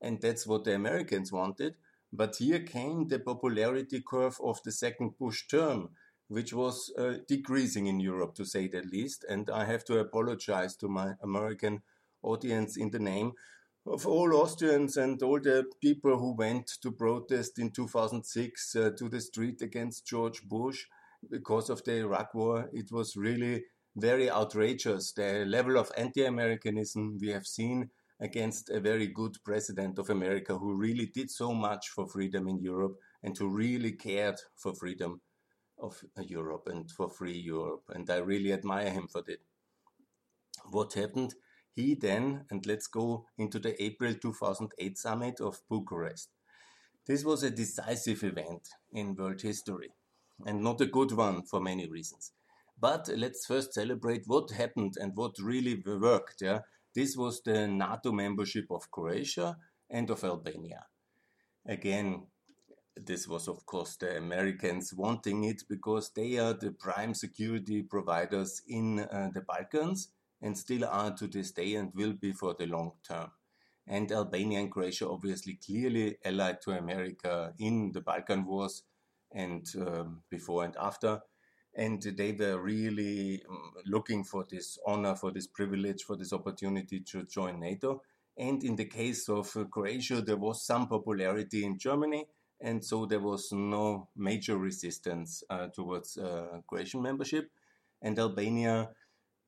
and 0.00 0.20
that's 0.20 0.46
what 0.46 0.64
the 0.64 0.74
Americans 0.74 1.32
wanted. 1.32 1.74
But 2.12 2.36
here 2.36 2.60
came 2.60 3.08
the 3.08 3.20
popularity 3.20 4.02
curve 4.06 4.38
of 4.42 4.62
the 4.64 4.72
second 4.72 5.16
Bush 5.18 5.46
term, 5.46 5.90
which 6.28 6.52
was 6.52 6.92
uh, 6.98 7.18
decreasing 7.28 7.86
in 7.86 8.00
Europe, 8.00 8.34
to 8.36 8.44
say 8.44 8.66
the 8.68 8.82
least. 8.82 9.24
And 9.28 9.48
I 9.48 9.64
have 9.64 9.84
to 9.84 9.98
apologize 9.98 10.76
to 10.76 10.88
my 10.88 11.14
American 11.22 11.82
audience 12.22 12.76
in 12.76 12.90
the 12.90 12.98
name 12.98 13.32
of 13.86 14.06
all 14.06 14.34
Austrians 14.34 14.96
and 14.96 15.22
all 15.22 15.40
the 15.40 15.64
people 15.80 16.18
who 16.18 16.34
went 16.34 16.66
to 16.82 16.92
protest 16.92 17.58
in 17.58 17.70
2006 17.70 18.76
uh, 18.76 18.90
to 18.98 19.08
the 19.08 19.20
street 19.20 19.62
against 19.62 20.06
George 20.06 20.42
Bush 20.42 20.84
because 21.28 21.70
of 21.70 21.82
the 21.84 21.98
Iraq 21.98 22.34
War, 22.34 22.70
it 22.72 22.90
was 22.92 23.16
really 23.16 23.64
very 23.96 24.30
outrageous. 24.30 25.12
The 25.12 25.44
level 25.46 25.76
of 25.76 25.92
anti 25.96 26.24
Americanism 26.24 27.18
we 27.20 27.28
have 27.28 27.46
seen 27.46 27.90
against 28.20 28.70
a 28.70 28.80
very 28.80 29.06
good 29.06 29.36
president 29.44 29.98
of 29.98 30.10
America 30.10 30.56
who 30.56 30.74
really 30.74 31.06
did 31.06 31.30
so 31.30 31.52
much 31.54 31.88
for 31.88 32.06
freedom 32.06 32.48
in 32.48 32.60
Europe 32.60 32.98
and 33.22 33.36
who 33.36 33.48
really 33.48 33.92
cared 33.92 34.38
for 34.56 34.74
freedom 34.74 35.20
of 35.78 36.02
uh, 36.18 36.22
Europe 36.22 36.68
and 36.70 36.90
for 36.90 37.08
free 37.08 37.38
Europe. 37.38 37.84
And 37.88 38.08
I 38.10 38.18
really 38.18 38.52
admire 38.52 38.90
him 38.90 39.08
for 39.08 39.22
that. 39.22 39.40
What 40.70 40.92
happened? 40.92 41.34
He 41.72 41.94
then, 41.94 42.44
and 42.50 42.66
let's 42.66 42.86
go 42.86 43.24
into 43.38 43.58
the 43.58 43.80
April 43.82 44.12
2008 44.14 44.98
summit 44.98 45.40
of 45.40 45.62
Bucharest. 45.70 46.28
This 47.06 47.24
was 47.24 47.42
a 47.42 47.50
decisive 47.50 48.22
event 48.22 48.68
in 48.92 49.14
world 49.14 49.40
history 49.40 49.90
and 50.44 50.62
not 50.62 50.80
a 50.80 50.86
good 50.86 51.12
one 51.12 51.42
for 51.42 51.60
many 51.60 51.88
reasons. 51.88 52.32
But 52.80 53.08
let's 53.14 53.46
first 53.46 53.74
celebrate 53.74 54.22
what 54.26 54.50
happened 54.50 54.94
and 54.98 55.12
what 55.14 55.32
really 55.38 55.82
worked. 55.84 56.40
Yeah? 56.40 56.60
This 56.94 57.16
was 57.16 57.42
the 57.42 57.68
NATO 57.68 58.10
membership 58.10 58.66
of 58.70 58.90
Croatia 58.90 59.56
and 59.90 60.08
of 60.10 60.24
Albania. 60.24 60.86
Again, 61.66 62.26
this 62.96 63.28
was, 63.28 63.48
of 63.48 63.64
course, 63.66 63.96
the 63.96 64.16
Americans 64.16 64.94
wanting 64.94 65.44
it 65.44 65.62
because 65.68 66.10
they 66.14 66.38
are 66.38 66.54
the 66.54 66.72
prime 66.72 67.14
security 67.14 67.82
providers 67.82 68.62
in 68.66 69.00
uh, 69.00 69.28
the 69.32 69.42
Balkans 69.42 70.08
and 70.42 70.56
still 70.56 70.84
are 70.84 71.14
to 71.16 71.26
this 71.26 71.52
day 71.52 71.74
and 71.74 71.92
will 71.94 72.14
be 72.14 72.32
for 72.32 72.54
the 72.58 72.66
long 72.66 72.92
term. 73.06 73.30
And 73.86 74.10
Albania 74.10 74.60
and 74.60 74.70
Croatia 74.70 75.08
obviously 75.08 75.58
clearly 75.64 76.16
allied 76.24 76.60
to 76.62 76.72
America 76.72 77.52
in 77.58 77.92
the 77.92 78.00
Balkan 78.00 78.46
Wars 78.46 78.82
and 79.32 79.66
um, 79.76 80.22
before 80.30 80.64
and 80.64 80.76
after. 80.76 81.20
And 81.80 82.02
they 82.02 82.32
were 82.32 82.60
really 82.60 83.42
um, 83.48 83.72
looking 83.86 84.22
for 84.22 84.44
this 84.50 84.78
honor, 84.86 85.16
for 85.16 85.30
this 85.30 85.46
privilege, 85.46 86.02
for 86.02 86.14
this 86.14 86.32
opportunity 86.32 87.00
to 87.00 87.24
join 87.24 87.58
NATO. 87.58 88.02
And 88.36 88.62
in 88.62 88.76
the 88.76 88.84
case 88.84 89.28
of 89.30 89.50
uh, 89.56 89.64
Croatia, 89.64 90.20
there 90.20 90.36
was 90.36 90.66
some 90.66 90.88
popularity 90.88 91.64
in 91.64 91.78
Germany, 91.78 92.26
and 92.60 92.84
so 92.84 93.06
there 93.06 93.20
was 93.20 93.50
no 93.52 94.08
major 94.14 94.58
resistance 94.58 95.42
uh, 95.48 95.68
towards 95.68 96.18
uh, 96.18 96.60
Croatian 96.66 97.00
membership. 97.02 97.50
And 98.02 98.18
Albania 98.18 98.90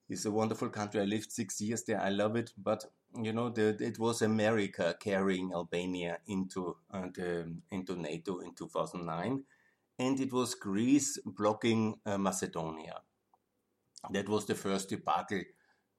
is 0.09 0.25
a 0.27 0.31
wonderful 0.31 0.71
country. 0.71 1.01
I 1.01 1.05
lived 1.05 1.31
six 1.31 1.61
years 1.61 1.85
there. 1.85 2.01
I 2.01 2.09
love 2.09 2.37
it, 2.37 2.51
but 2.57 2.85
you 3.23 3.33
know, 3.33 3.51
the, 3.51 3.77
it 3.79 3.99
was 3.99 4.23
America 4.23 4.97
carrying 4.99 5.53
Albania 5.53 6.19
into 6.27 6.77
uh, 6.91 7.09
the, 7.15 7.55
into 7.71 7.97
NATO 7.97 8.41
in 8.41 8.55
2009, 8.55 9.45
and 10.03 10.19
it 10.19 10.33
was 10.33 10.57
Greece 10.57 11.17
blocking 11.25 11.95
uh, 12.05 12.19
Macedonia. 12.19 12.97
That 14.11 14.29
was 14.29 14.47
the 14.47 14.57
first 14.57 14.89
debacle 14.89 15.43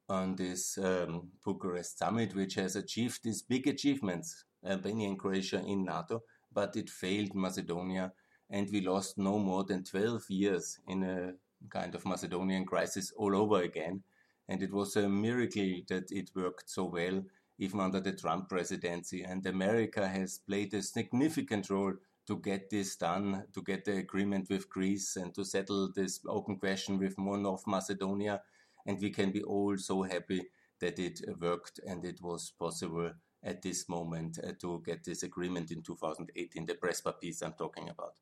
on 0.09 0.35
this 0.35 0.77
um, 0.77 1.29
Bucharest 1.45 1.99
summit, 1.99 2.35
which 2.35 2.55
has 2.55 2.75
achieved 2.75 3.21
these 3.23 3.41
big 3.41 3.65
achievements, 3.65 4.43
Albania 4.67 5.07
and 5.07 5.17
Croatia 5.17 5.63
in 5.65 5.85
NATO, 5.85 6.21
but 6.51 6.75
it 6.75 6.89
failed 6.89 7.33
Macedonia, 7.33 8.11
and 8.49 8.69
we 8.73 8.81
lost 8.81 9.17
no 9.17 9.39
more 9.39 9.63
than 9.63 9.85
12 9.85 10.29
years 10.29 10.79
in 10.85 11.03
a 11.03 11.31
kind 11.69 11.95
of 11.95 12.05
Macedonian 12.05 12.65
crisis 12.65 13.13
all 13.15 13.33
over 13.33 13.61
again. 13.61 14.03
And 14.49 14.61
it 14.61 14.73
was 14.73 14.97
a 14.97 15.07
miracle 15.07 15.79
that 15.87 16.11
it 16.11 16.29
worked 16.35 16.69
so 16.69 16.83
well, 16.83 17.23
even 17.57 17.79
under 17.79 18.01
the 18.01 18.11
Trump 18.11 18.49
presidency. 18.49 19.23
And 19.23 19.45
America 19.45 20.05
has 20.05 20.39
played 20.39 20.73
a 20.73 20.81
significant 20.81 21.69
role 21.69 21.93
to 22.27 22.37
get 22.39 22.69
this 22.69 22.95
done, 22.95 23.45
to 23.53 23.61
get 23.61 23.85
the 23.85 23.97
agreement 23.97 24.49
with 24.49 24.69
Greece 24.69 25.15
and 25.15 25.33
to 25.35 25.43
settle 25.43 25.91
this 25.91 26.19
open 26.27 26.57
question 26.57 26.97
with 26.97 27.17
more 27.17 27.37
North 27.37 27.67
Macedonia. 27.67 28.41
And 28.85 28.99
we 28.99 29.09
can 29.09 29.31
be 29.31 29.43
all 29.43 29.77
so 29.77 30.03
happy 30.03 30.43
that 30.79 30.99
it 30.99 31.21
worked 31.39 31.79
and 31.85 32.05
it 32.05 32.21
was 32.21 32.51
possible 32.57 33.11
at 33.43 33.61
this 33.61 33.89
moment 33.89 34.39
uh, 34.43 34.51
to 34.61 34.81
get 34.85 35.03
this 35.03 35.23
agreement 35.23 35.71
in 35.71 35.81
2018, 35.81 36.65
the 36.65 36.75
Prespa 36.75 37.13
peace 37.19 37.41
I'm 37.41 37.53
talking 37.53 37.89
about. 37.89 38.13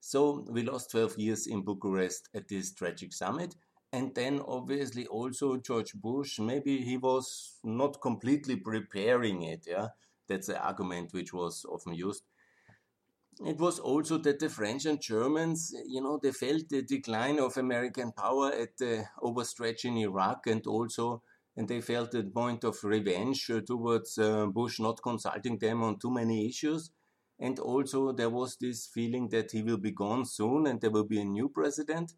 So 0.00 0.46
we 0.48 0.62
lost 0.62 0.90
12 0.90 1.18
years 1.18 1.46
in 1.46 1.62
Bucharest 1.62 2.28
at 2.34 2.48
this 2.48 2.72
tragic 2.72 3.12
summit. 3.12 3.54
And 3.92 4.14
then 4.14 4.40
obviously 4.46 5.06
also 5.06 5.56
George 5.56 5.94
Bush, 5.94 6.38
maybe 6.38 6.78
he 6.78 6.96
was 6.96 7.58
not 7.64 8.00
completely 8.00 8.56
preparing 8.56 9.42
it. 9.42 9.64
Yeah, 9.66 9.88
that's 10.28 10.48
the 10.48 10.62
argument 10.62 11.12
which 11.12 11.32
was 11.32 11.64
often 11.68 11.94
used. 11.94 12.22
It 13.44 13.58
was 13.58 13.78
also 13.78 14.16
that 14.18 14.38
the 14.38 14.48
French 14.48 14.86
and 14.86 15.00
Germans, 15.00 15.74
you 15.86 16.00
know, 16.00 16.18
they 16.22 16.32
felt 16.32 16.68
the 16.70 16.82
decline 16.82 17.38
of 17.38 17.56
American 17.58 18.12
power 18.12 18.50
at 18.50 18.78
the 18.78 19.04
overstretch 19.22 19.84
in 19.84 19.98
Iraq 19.98 20.46
and 20.46 20.66
also, 20.66 21.22
and 21.54 21.68
they 21.68 21.82
felt 21.82 22.14
a 22.14 22.22
point 22.22 22.64
of 22.64 22.82
revenge 22.82 23.50
towards 23.66 24.16
uh, 24.16 24.46
Bush 24.46 24.80
not 24.80 25.02
consulting 25.02 25.58
them 25.58 25.82
on 25.82 25.98
too 25.98 26.10
many 26.10 26.48
issues. 26.48 26.90
And 27.38 27.58
also, 27.58 28.12
there 28.12 28.30
was 28.30 28.56
this 28.56 28.86
feeling 28.86 29.28
that 29.28 29.52
he 29.52 29.62
will 29.62 29.76
be 29.76 29.90
gone 29.92 30.24
soon 30.24 30.66
and 30.66 30.80
there 30.80 30.90
will 30.90 31.04
be 31.04 31.20
a 31.20 31.24
new 31.24 31.50
president. 31.50 32.14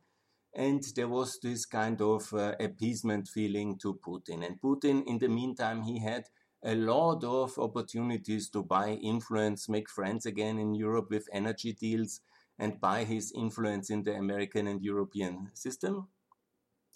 And 0.54 0.82
there 0.94 1.08
was 1.08 1.40
this 1.42 1.66
kind 1.66 2.00
of 2.00 2.32
uh, 2.32 2.54
appeasement 2.60 3.26
feeling 3.26 3.76
to 3.78 3.94
Putin. 3.94 4.46
And 4.46 4.60
Putin, 4.60 5.02
in 5.06 5.18
the 5.18 5.28
meantime, 5.28 5.82
he 5.82 5.98
had 5.98 6.24
a 6.64 6.74
lot 6.74 7.22
of 7.24 7.58
opportunities 7.58 8.48
to 8.50 8.62
buy 8.62 8.90
influence, 8.90 9.68
make 9.68 9.88
friends 9.88 10.26
again 10.26 10.58
in 10.58 10.74
Europe 10.74 11.10
with 11.10 11.28
energy 11.32 11.72
deals, 11.72 12.20
and 12.58 12.80
buy 12.80 13.04
his 13.04 13.32
influence 13.32 13.90
in 13.90 14.02
the 14.02 14.14
American 14.14 14.66
and 14.66 14.82
European 14.82 15.50
system. 15.54 16.08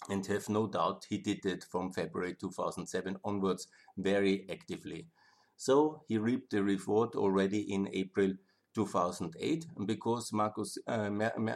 And 0.09 0.25
have 0.27 0.49
no 0.49 0.67
doubt 0.67 1.05
he 1.07 1.17
did 1.17 1.45
it 1.45 1.63
from 1.63 1.93
February 1.93 2.35
2007 2.37 3.17
onwards 3.23 3.67
very 3.97 4.45
actively. 4.51 5.07
So 5.55 6.01
he 6.07 6.17
reaped 6.17 6.51
the 6.51 6.61
reward 6.61 7.15
already 7.15 7.73
in 7.73 7.87
April 7.93 8.33
2008 8.75 9.65
because 9.85 10.33
Marcus, 10.33 10.77
uh, 10.87 11.09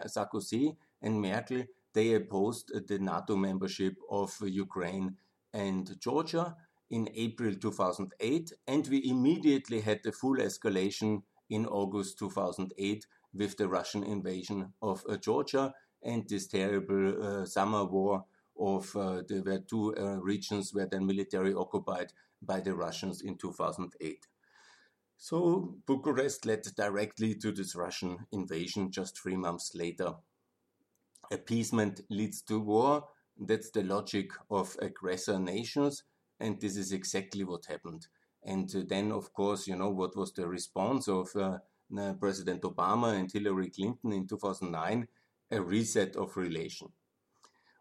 Sarkozy 0.08 0.78
and 1.02 1.22
Merkel 1.22 1.66
they 1.94 2.14
opposed 2.14 2.72
the 2.88 3.00
NATO 3.00 3.36
membership 3.36 3.96
of 4.12 4.32
Ukraine 4.42 5.16
and 5.52 6.00
Georgia 6.00 6.56
in 6.90 7.10
April 7.16 7.54
2008, 7.56 8.54
and 8.68 8.88
we 8.88 9.10
immediately 9.10 9.82
had 9.82 10.00
the 10.04 10.12
full 10.12 10.38
escalation 10.38 11.24
in 11.50 11.66
August 11.66 12.20
2008 12.20 13.06
with 13.34 13.58
the 13.58 13.68
Russian 13.68 14.04
invasion 14.04 14.74
of 14.82 15.04
uh, 15.10 15.18
Georgia 15.18 15.74
and 16.04 16.28
this 16.28 16.48
terrible 16.48 17.24
uh, 17.24 17.46
summer 17.46 17.84
war 17.84 18.26
of 18.60 18.96
uh, 18.96 19.22
there 19.28 19.44
were 19.44 19.60
two 19.60 19.96
uh, 19.96 20.18
regions 20.18 20.74
were 20.74 20.88
then 20.90 21.06
military 21.06 21.54
occupied 21.54 22.12
by 22.42 22.60
the 22.60 22.74
Russians 22.74 23.22
in 23.22 23.38
2008. 23.38 24.28
So 25.18 25.76
Bucharest 25.86 26.46
led 26.46 26.64
directly 26.76 27.36
to 27.36 27.52
this 27.52 27.76
Russian 27.76 28.26
invasion 28.32 28.92
just 28.92 29.20
three 29.20 29.36
months 29.36 29.74
later. 29.74 30.14
Appeasement 31.32 32.02
leads 32.10 32.42
to 32.44 32.60
war. 32.60 33.08
That's 33.40 33.72
the 33.72 33.84
logic 33.84 34.32
of 34.50 34.76
aggressor 34.80 35.40
nations, 35.40 36.04
and 36.40 36.60
this 36.60 36.78
is 36.78 36.92
exactly 36.92 37.44
what 37.44 37.66
happened. 37.66 38.08
And 38.44 38.70
then, 38.88 39.12
of 39.12 39.34
course, 39.34 39.68
you 39.68 39.76
know 39.76 39.90
what 39.90 40.16
was 40.16 40.34
the 40.34 40.48
response 40.48 41.08
of 41.08 41.36
uh, 41.36 41.60
President 42.20 42.62
Obama 42.62 43.18
and 43.18 43.32
Hillary 43.32 43.70
Clinton 43.70 44.14
in 44.14 44.28
2009? 44.28 45.08
A 45.52 45.62
reset 45.62 46.16
of 46.16 46.36
relation. 46.38 46.90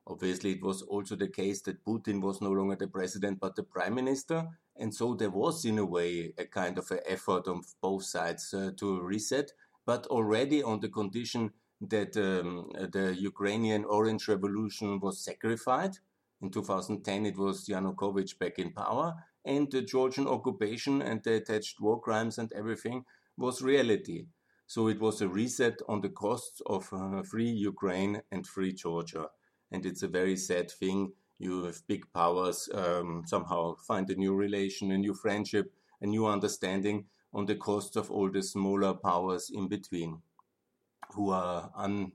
Obviously, 0.08 0.52
it 0.52 0.62
was 0.62 0.82
also 0.82 1.16
the 1.16 1.28
case 1.28 1.62
that 1.62 1.84
Putin 1.84 2.20
was 2.20 2.40
no 2.40 2.50
longer 2.50 2.76
the 2.76 2.86
president 2.86 3.40
but 3.40 3.56
the 3.56 3.64
prime 3.64 3.94
minister. 3.94 4.46
And 4.76 4.94
so 4.94 5.14
there 5.14 5.30
was, 5.30 5.64
in 5.64 5.78
a 5.78 5.84
way, 5.84 6.32
a 6.38 6.44
kind 6.44 6.78
of 6.78 6.90
an 6.92 7.00
effort 7.06 7.48
on 7.48 7.62
both 7.82 8.04
sides 8.04 8.54
uh, 8.54 8.70
to 8.76 9.00
reset, 9.00 9.50
but 9.84 10.06
already 10.06 10.62
on 10.62 10.78
the 10.80 10.88
condition 10.88 11.50
that 11.80 12.16
um, 12.16 12.70
the 12.92 13.14
Ukrainian 13.18 13.84
Orange 13.84 14.28
Revolution 14.28 15.00
was 15.00 15.24
sacrificed. 15.24 16.00
In 16.40 16.50
2010, 16.50 17.26
it 17.26 17.36
was 17.36 17.66
Yanukovych 17.66 18.38
back 18.38 18.58
in 18.58 18.72
power, 18.72 19.14
and 19.44 19.70
the 19.70 19.82
Georgian 19.82 20.26
occupation 20.26 21.02
and 21.02 21.22
the 21.22 21.34
attached 21.34 21.80
war 21.80 22.00
crimes 22.00 22.38
and 22.38 22.52
everything 22.52 23.04
was 23.36 23.62
reality. 23.62 24.26
So 24.66 24.88
it 24.88 25.00
was 25.00 25.20
a 25.20 25.28
reset 25.28 25.78
on 25.88 26.00
the 26.00 26.08
costs 26.08 26.60
of 26.66 26.88
uh, 26.92 27.22
free 27.22 27.50
Ukraine 27.50 28.22
and 28.32 28.46
free 28.46 28.72
Georgia 28.72 29.28
and 29.70 29.84
it's 29.84 30.02
a 30.02 30.08
very 30.08 30.36
sad 30.36 30.70
thing. 30.70 31.12
You 31.38 31.64
have 31.64 31.86
big 31.86 32.04
powers 32.12 32.68
um, 32.72 33.24
somehow 33.26 33.76
find 33.86 34.08
a 34.10 34.14
new 34.14 34.34
relation, 34.34 34.92
a 34.92 34.98
new 34.98 35.14
friendship, 35.14 35.72
a 36.00 36.06
new 36.06 36.26
understanding 36.26 37.06
on 37.32 37.46
the 37.46 37.56
cost 37.56 37.96
of 37.96 38.10
all 38.10 38.30
the 38.30 38.42
smaller 38.42 38.94
powers 38.94 39.50
in 39.52 39.68
between, 39.68 40.22
who 41.12 41.30
are 41.30 41.70
un, 41.76 42.12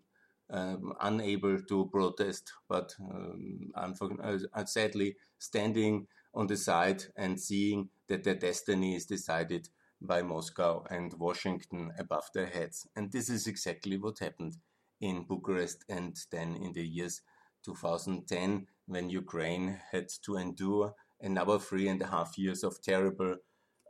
um, 0.51 0.93
unable 1.01 1.61
to 1.61 1.89
protest, 1.91 2.51
but 2.67 2.93
um, 2.99 3.71
uh, 3.75 4.65
sadly 4.65 5.15
standing 5.37 6.07
on 6.33 6.47
the 6.47 6.57
side 6.57 7.03
and 7.15 7.39
seeing 7.39 7.89
that 8.07 8.23
their 8.23 8.35
destiny 8.35 8.95
is 8.95 9.05
decided 9.05 9.69
by 10.01 10.21
Moscow 10.21 10.83
and 10.89 11.13
Washington 11.13 11.91
above 11.97 12.29
their 12.33 12.47
heads. 12.47 12.87
And 12.95 13.11
this 13.11 13.29
is 13.29 13.47
exactly 13.47 13.97
what 13.97 14.19
happened. 14.19 14.57
in 15.01 15.23
Bucharest, 15.23 15.83
and 15.89 16.15
then 16.31 16.55
in 16.55 16.73
the 16.73 16.85
years 16.87 17.21
2010 17.63 18.67
when 18.85 19.09
Ukraine 19.09 19.79
had 19.91 20.09
to 20.25 20.37
endure 20.37 20.93
another 21.19 21.57
three 21.59 21.87
and 21.87 22.01
a 22.01 22.07
half 22.07 22.37
years 22.37 22.63
of 22.63 22.81
terrible 22.81 23.37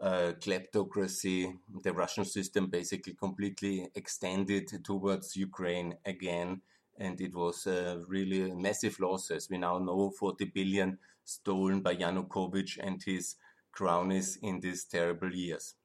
uh, 0.01 0.33
kleptocracy. 0.39 1.53
The 1.83 1.93
Russian 1.93 2.25
system 2.25 2.67
basically 2.67 3.13
completely 3.13 3.87
extended 3.95 4.83
towards 4.83 5.35
Ukraine 5.35 5.95
again, 6.05 6.61
and 6.97 7.21
it 7.21 7.35
was 7.35 7.67
uh, 7.67 8.01
really 8.07 8.51
massive 8.51 8.99
losses. 8.99 9.47
We 9.49 9.57
now 9.57 9.77
know 9.77 10.11
40 10.19 10.45
billion 10.45 10.97
stolen 11.23 11.81
by 11.81 11.95
Yanukovych 11.95 12.79
and 12.81 13.01
his 13.03 13.35
cronies 13.71 14.37
in 14.41 14.59
these 14.59 14.85
terrible 14.85 15.33
years. 15.33 15.75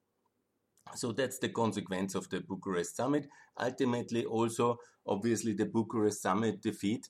So 0.95 1.13
that's 1.13 1.39
the 1.39 1.51
consequence 1.51 2.15
of 2.15 2.31
the 2.31 2.41
Bucharest 2.41 2.97
summit. 2.97 3.29
Ultimately, 3.61 4.25
also, 4.25 4.79
obviously, 5.07 5.53
the 5.53 5.67
Bucharest 5.67 6.23
summit 6.23 6.63
defeat 6.63 7.09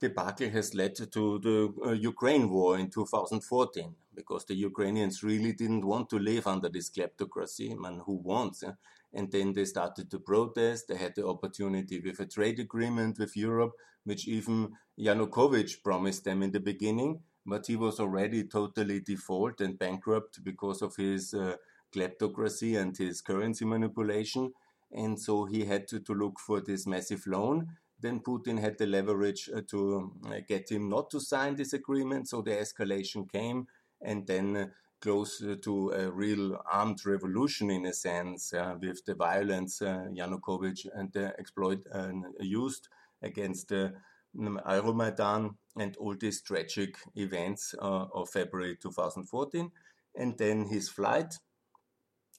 debacle 0.00 0.50
has 0.50 0.74
led 0.74 0.96
to 0.96 1.38
the 1.38 1.72
uh, 1.86 1.92
Ukraine 1.92 2.50
war 2.50 2.78
in 2.78 2.90
2014 2.90 3.94
because 4.14 4.44
the 4.46 4.54
Ukrainians 4.54 5.22
really 5.22 5.52
didn't 5.52 5.84
want 5.84 6.10
to 6.10 6.18
live 6.18 6.46
under 6.46 6.68
this 6.68 6.90
kleptocracy. 6.90 7.76
Man, 7.76 8.00
who 8.06 8.16
wants? 8.16 8.62
Eh? 8.62 8.72
And 9.14 9.30
then 9.30 9.52
they 9.52 9.64
started 9.64 10.10
to 10.10 10.18
protest. 10.18 10.88
They 10.88 10.96
had 10.96 11.14
the 11.14 11.26
opportunity 11.26 12.00
with 12.00 12.20
a 12.20 12.26
trade 12.26 12.58
agreement 12.58 13.18
with 13.18 13.36
Europe, 13.36 13.72
which 14.04 14.26
even 14.28 14.72
Yanukovych 14.98 15.82
promised 15.82 16.24
them 16.24 16.42
in 16.42 16.52
the 16.52 16.60
beginning, 16.60 17.20
but 17.46 17.66
he 17.66 17.76
was 17.76 18.00
already 18.00 18.44
totally 18.44 19.00
default 19.00 19.60
and 19.60 19.78
bankrupt 19.78 20.42
because 20.44 20.82
of 20.82 20.96
his 20.96 21.34
uh, 21.34 21.56
kleptocracy 21.94 22.80
and 22.80 22.96
his 22.96 23.20
currency 23.20 23.64
manipulation. 23.64 24.52
And 24.92 25.18
so 25.20 25.44
he 25.44 25.64
had 25.64 25.88
to, 25.88 26.00
to 26.00 26.14
look 26.14 26.38
for 26.38 26.60
this 26.60 26.86
massive 26.86 27.26
loan. 27.26 27.68
Then 28.00 28.20
Putin 28.20 28.58
had 28.60 28.78
the 28.78 28.86
leverage 28.86 29.48
uh, 29.54 29.62
to 29.70 30.12
uh, 30.26 30.40
get 30.48 30.70
him 30.70 30.88
not 30.88 31.10
to 31.10 31.20
sign 31.20 31.54
this 31.54 31.72
agreement. 31.72 32.28
So 32.28 32.42
the 32.42 32.50
escalation 32.50 33.30
came, 33.30 33.66
and 34.04 34.26
then 34.26 34.56
uh, 34.56 34.66
close 35.00 35.42
to 35.62 35.90
a 35.90 36.10
real 36.10 36.62
armed 36.70 37.04
revolution 37.04 37.70
in 37.70 37.86
a 37.86 37.92
sense, 37.92 38.52
uh, 38.52 38.74
with 38.80 39.04
the 39.04 39.14
violence 39.14 39.82
uh, 39.82 40.06
Yanukovych 40.16 40.86
and 40.94 41.12
the 41.12 41.34
exploit 41.38 41.84
uh, 41.92 42.10
used 42.40 42.88
against 43.22 43.68
the 43.68 43.92
um, 44.38 44.60
Euromaidan 44.66 45.56
and 45.76 45.96
all 45.96 46.14
these 46.14 46.42
tragic 46.42 46.96
events 47.16 47.74
of 47.80 48.28
February 48.30 48.76
2014. 48.80 49.70
And 50.14 50.38
then 50.38 50.66
his 50.66 50.88
flight 50.88 51.34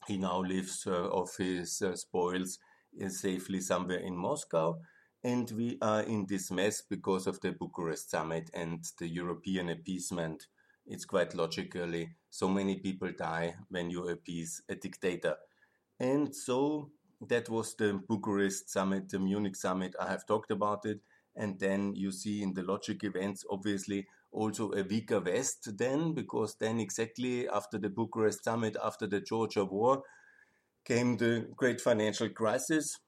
he 0.08 0.17
now 0.17 0.41
lives 0.41 0.86
uh, 0.86 1.08
off 1.08 1.38
his 1.38 1.82
uh, 1.82 1.96
spoils 1.96 2.60
uh, 3.03 3.10
safely 3.10 3.62
somewhere 3.62 4.00
in 4.00 4.15
Moscow. 4.15 4.79
And 5.24 5.50
we 5.51 5.77
are 5.82 6.01
in 6.01 6.25
this 6.27 6.51
mess 6.51 6.82
because 6.82 7.27
of 7.27 7.39
the 7.39 7.51
Bucharest 7.51 8.10
summit 8.10 8.50
and 8.53 8.84
the 9.00 9.08
European 9.08 9.70
appeasement. 9.70 10.48
It's 10.86 11.06
quite 11.06 11.34
logically 11.34 12.16
so 12.30 12.48
many 12.48 12.78
people 12.78 13.12
die 13.18 13.56
when 13.70 13.90
you 13.90 14.08
appease 14.10 14.62
a 14.68 14.75
dictator. 14.75 15.36
And 16.00 16.36
so 16.36 16.92
that 17.28 17.50
was 17.50 17.75
the 17.75 18.02
Bucharest 18.08 18.70
summit, 18.70 19.10
the 19.10 19.20
Munich 19.20 19.56
summit. 19.56 19.96
I 20.00 20.08
have 20.08 20.25
talked 20.25 20.52
about 20.52 20.86
it. 20.86 21.00
And 21.36 21.60
then 21.60 21.96
you 21.96 22.12
see 22.12 22.44
in 22.44 22.54
the 22.54 22.63
logic 22.63 23.04
events, 23.04 23.46
obviously, 23.50 24.08
also 24.32 24.72
a 24.74 24.84
weaker 24.84 25.20
West 25.20 25.78
then, 25.78 26.13
because 26.13 26.56
then 26.56 26.80
exactly 26.80 27.48
after 27.48 27.78
the 27.78 27.90
Bucharest 27.90 28.44
summit, 28.44 28.75
after 28.84 29.08
the 29.08 29.22
Georgia 29.22 29.63
war, 29.63 30.04
came 30.84 31.18
the 31.18 31.48
great 31.56 31.80
financial 31.80 32.30
crisis. 32.30 33.00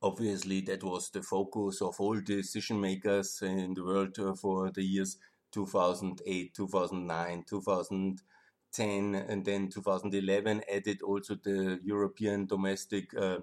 Obviously, 0.00 0.60
that 0.62 0.84
was 0.84 1.10
the 1.10 1.22
focus 1.22 1.82
of 1.82 1.96
all 1.98 2.20
decision 2.20 2.80
makers 2.80 3.40
in 3.42 3.74
the 3.74 3.84
world 3.84 4.18
uh, 4.18 4.34
for 4.34 4.70
the 4.70 4.82
years 4.82 5.16
2008, 5.52 6.54
2009, 6.54 7.44
2010, 7.48 9.14
and 9.14 9.44
then 9.44 9.68
2011 9.68 10.62
added 10.72 11.02
also 11.02 11.34
the 11.34 11.80
European 11.82 12.46
domestic 12.46 13.14
uh, 13.14 13.38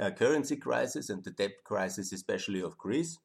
uh, 0.00 0.10
currency 0.10 0.56
crisis 0.56 1.10
and 1.10 1.24
the 1.24 1.30
debt 1.30 1.64
crisis, 1.64 2.12
especially 2.12 2.62
of 2.62 2.78
Greece 2.78 3.18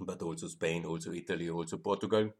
but 0.00 0.22
also 0.22 0.48
Spain, 0.48 0.84
also 0.84 1.12
Italy, 1.12 1.48
also 1.48 1.78
Portugal. 1.78 2.30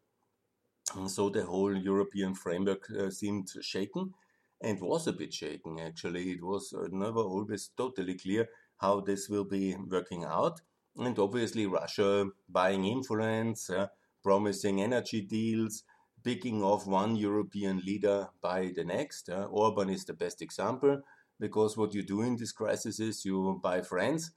So 1.08 1.30
the 1.30 1.44
whole 1.44 1.76
European 1.76 2.34
framework 2.34 2.88
uh, 2.90 3.10
seemed 3.10 3.48
shaken 3.60 4.14
and 4.60 4.80
was 4.80 5.06
a 5.06 5.12
bit 5.12 5.34
shaken 5.34 5.80
actually. 5.80 6.30
It 6.32 6.42
was 6.42 6.72
uh, 6.72 6.86
never 6.90 7.20
always 7.20 7.70
totally 7.76 8.14
clear 8.14 8.48
how 8.78 9.00
this 9.00 9.28
will 9.28 9.44
be 9.44 9.76
working 9.88 10.24
out. 10.24 10.60
And 10.98 11.18
obviously, 11.18 11.66
Russia 11.66 12.26
buying 12.48 12.84
influence, 12.84 13.70
uh, 13.70 13.88
promising 14.22 14.82
energy 14.82 15.20
deals, 15.20 15.84
picking 16.24 16.62
off 16.62 16.86
one 16.86 17.16
European 17.16 17.80
leader 17.84 18.28
by 18.40 18.72
the 18.74 18.84
next. 18.84 19.28
Uh, 19.28 19.46
Orban 19.50 19.90
is 19.90 20.04
the 20.04 20.14
best 20.14 20.42
example 20.42 21.02
because 21.38 21.76
what 21.76 21.94
you 21.94 22.02
do 22.02 22.22
in 22.22 22.36
this 22.36 22.52
crisis 22.52 22.98
is 22.98 23.24
you 23.24 23.60
buy 23.62 23.82
friends 23.82 24.32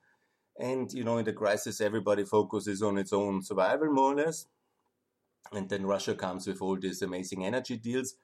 and, 0.60 0.92
you 0.92 1.06
know, 1.06 1.18
in 1.18 1.26
the 1.26 1.34
crisis, 1.34 1.80
everybody 1.80 2.26
focuses 2.26 2.84
on 2.84 2.98
its 2.98 3.14
own 3.14 3.42
survival, 3.42 3.88
more 3.92 4.12
or 4.12 4.16
less. 4.16 4.46
And 5.54 5.70
then 5.70 5.86
Russia 5.86 6.14
comes 6.16 6.48
with 6.48 6.62
all 6.62 6.78
these 6.78 7.02
amazing 7.02 7.46
energy 7.46 7.78
deals, 7.78 8.16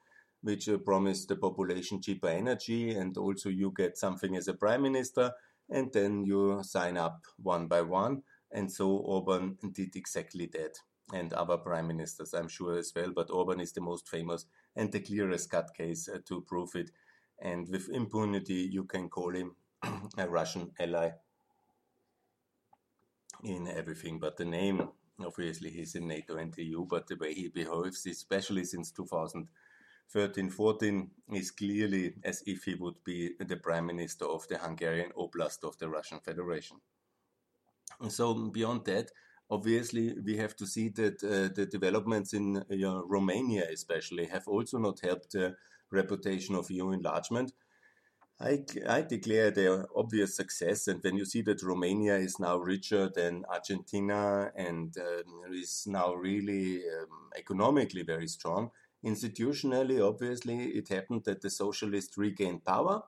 which 0.42 0.68
uh, 0.68 0.76
promise 0.76 1.24
the 1.24 1.36
population 1.36 2.02
cheaper 2.02 2.28
energy. 2.28 2.90
And 2.90 3.16
also, 3.16 3.48
you 3.48 3.72
get 3.74 3.96
something 3.96 4.36
as 4.36 4.48
a 4.48 4.54
prime 4.54 4.82
minister. 4.82 5.32
And 5.68 5.92
then 5.92 6.24
you 6.24 6.62
sign 6.62 6.96
up 6.96 7.24
one 7.42 7.66
by 7.66 7.82
one. 7.82 8.22
And 8.52 8.70
so 8.70 8.88
Orban 8.90 9.58
did 9.72 9.96
exactly 9.96 10.46
that. 10.52 10.78
And 11.12 11.32
other 11.32 11.56
prime 11.56 11.88
ministers, 11.88 12.34
I'm 12.34 12.48
sure, 12.48 12.78
as 12.78 12.92
well. 12.94 13.12
But 13.14 13.30
Orban 13.30 13.60
is 13.60 13.72
the 13.72 13.80
most 13.80 14.08
famous 14.08 14.46
and 14.74 14.90
the 14.90 15.00
clearest 15.00 15.50
cut 15.50 15.70
case 15.76 16.08
uh, 16.08 16.18
to 16.26 16.42
prove 16.42 16.74
it. 16.74 16.90
And 17.40 17.68
with 17.68 17.88
impunity, 17.90 18.68
you 18.72 18.84
can 18.84 19.08
call 19.08 19.34
him 19.34 19.56
a 20.18 20.28
Russian 20.28 20.72
ally 20.78 21.10
in 23.44 23.68
everything 23.68 24.18
but 24.18 24.36
the 24.36 24.44
name. 24.44 24.88
Obviously, 25.24 25.70
he's 25.70 25.94
in 25.94 26.08
NATO 26.08 26.36
and 26.36 26.52
the 26.52 26.64
EU, 26.64 26.84
but 26.84 27.06
the 27.06 27.16
way 27.16 27.32
he 27.32 27.48
behaves, 27.48 28.04
especially 28.06 28.64
since 28.64 28.90
2013 30.12 30.50
14, 30.50 31.10
is 31.32 31.50
clearly 31.50 32.14
as 32.24 32.42
if 32.46 32.64
he 32.64 32.74
would 32.74 33.02
be 33.04 33.32
the 33.38 33.56
prime 33.56 33.86
minister 33.86 34.24
of 34.24 34.46
the 34.48 34.58
Hungarian 34.58 35.10
Oblast 35.16 35.64
of 35.64 35.76
the 35.78 35.88
Russian 35.88 36.20
Federation. 36.20 36.78
And 38.00 38.12
so, 38.12 38.34
beyond 38.34 38.84
that, 38.86 39.10
obviously, 39.50 40.14
we 40.24 40.36
have 40.36 40.56
to 40.56 40.66
see 40.66 40.88
that 40.90 41.22
uh, 41.24 41.54
the 41.54 41.66
developments 41.66 42.32
in 42.34 42.56
uh, 42.58 43.02
Romania, 43.04 43.66
especially, 43.72 44.26
have 44.26 44.46
also 44.48 44.78
not 44.78 45.00
helped 45.00 45.32
the 45.32 45.56
reputation 45.90 46.54
of 46.54 46.70
EU 46.70 46.90
enlargement 46.92 47.52
I, 48.38 48.64
I 48.86 49.00
declare 49.00 49.50
their 49.50 49.86
obvious 49.96 50.36
success. 50.36 50.88
And 50.88 51.02
when 51.02 51.16
you 51.16 51.24
see 51.24 51.40
that 51.42 51.62
Romania 51.62 52.16
is 52.16 52.38
now 52.38 52.58
richer 52.58 53.08
than 53.08 53.44
Argentina 53.48 54.52
and 54.54 54.94
uh, 54.98 55.22
is 55.52 55.84
now 55.86 56.12
really 56.12 56.82
um, 56.86 57.30
economically 57.36 58.02
very 58.02 58.28
strong, 58.28 58.70
institutionally, 59.04 60.00
obviously, 60.06 60.66
it 60.70 60.88
happened 60.88 61.24
that 61.24 61.40
the 61.42 61.50
socialists 61.50 62.16
regained 62.18 62.64
power. 62.64 63.02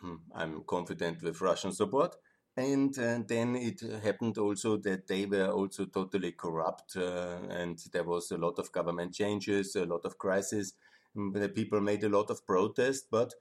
Hmm, 0.00 0.16
I'm 0.34 0.62
confident 0.64 1.22
with 1.22 1.40
Russian 1.40 1.72
support. 1.72 2.16
And, 2.56 2.96
uh, 2.98 3.20
then 3.26 3.54
it 3.54 3.80
happened 4.02 4.36
also 4.38 4.76
that 4.78 5.06
they 5.06 5.26
were 5.26 5.48
also 5.48 5.86
totally 5.86 6.32
corrupt, 6.32 6.96
uh, 6.96 7.38
and 7.50 7.78
there 7.92 8.02
was 8.02 8.32
a 8.32 8.36
lot 8.38 8.58
of 8.58 8.72
government 8.72 9.14
changes, 9.14 9.76
a 9.76 9.84
lot 9.84 10.04
of 10.04 10.18
crisis. 10.18 10.72
The 11.14 11.48
people 11.48 11.80
made 11.80 12.02
a 12.04 12.08
lot 12.08 12.30
of 12.30 12.44
protest, 12.46 13.06
but 13.10 13.34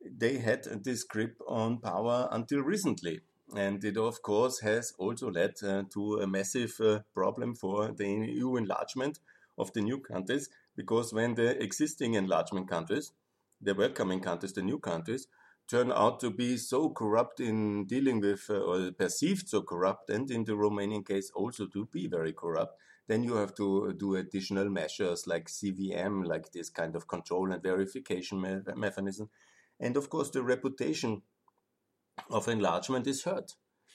they 0.00 0.38
had 0.38 0.64
this 0.84 1.04
grip 1.04 1.40
on 1.48 1.78
power 1.80 2.28
until 2.30 2.60
recently. 2.60 3.20
And 3.56 3.84
it, 3.84 3.96
of 3.96 4.22
course, 4.22 4.60
has 4.60 4.92
also 4.98 5.30
led 5.30 5.54
uh, 5.62 5.84
to 5.92 6.20
a 6.20 6.26
massive 6.26 6.80
uh, 6.80 7.00
problem 7.12 7.54
for 7.56 7.92
the 7.92 8.06
EU 8.08 8.56
enlargement 8.56 9.18
of 9.58 9.72
the 9.72 9.80
new 9.80 9.98
countries, 9.98 10.48
because 10.80 11.12
when 11.12 11.34
the 11.34 11.62
existing 11.62 12.14
enlargement 12.14 12.66
countries, 12.66 13.12
the 13.60 13.74
welcoming 13.74 14.20
countries, 14.20 14.54
the 14.54 14.62
new 14.62 14.78
countries, 14.78 15.26
turn 15.68 15.92
out 15.92 16.20
to 16.20 16.30
be 16.30 16.56
so 16.56 16.88
corrupt 16.88 17.38
in 17.38 17.84
dealing 17.84 18.18
with, 18.18 18.46
uh, 18.48 18.60
or 18.70 18.90
perceived 18.92 19.46
so 19.46 19.60
corrupt, 19.60 20.08
and 20.08 20.30
in 20.30 20.44
the 20.44 20.52
Romanian 20.52 21.06
case 21.06 21.30
also 21.34 21.66
to 21.66 21.84
be 21.92 22.06
very 22.06 22.32
corrupt, 22.32 22.78
then 23.08 23.22
you 23.22 23.34
have 23.34 23.54
to 23.56 23.92
do 23.92 24.16
additional 24.16 24.70
measures 24.70 25.26
like 25.26 25.48
CVM, 25.48 26.24
like 26.24 26.50
this 26.52 26.70
kind 26.70 26.96
of 26.96 27.06
control 27.06 27.52
and 27.52 27.62
verification 27.62 28.40
me 28.40 28.56
mechanism, 28.74 29.28
and 29.78 29.98
of 29.98 30.08
course, 30.08 30.30
the 30.30 30.42
reputation 30.42 31.20
of 32.30 32.48
enlargement 32.48 33.06
is 33.06 33.24
hurt. 33.24 33.52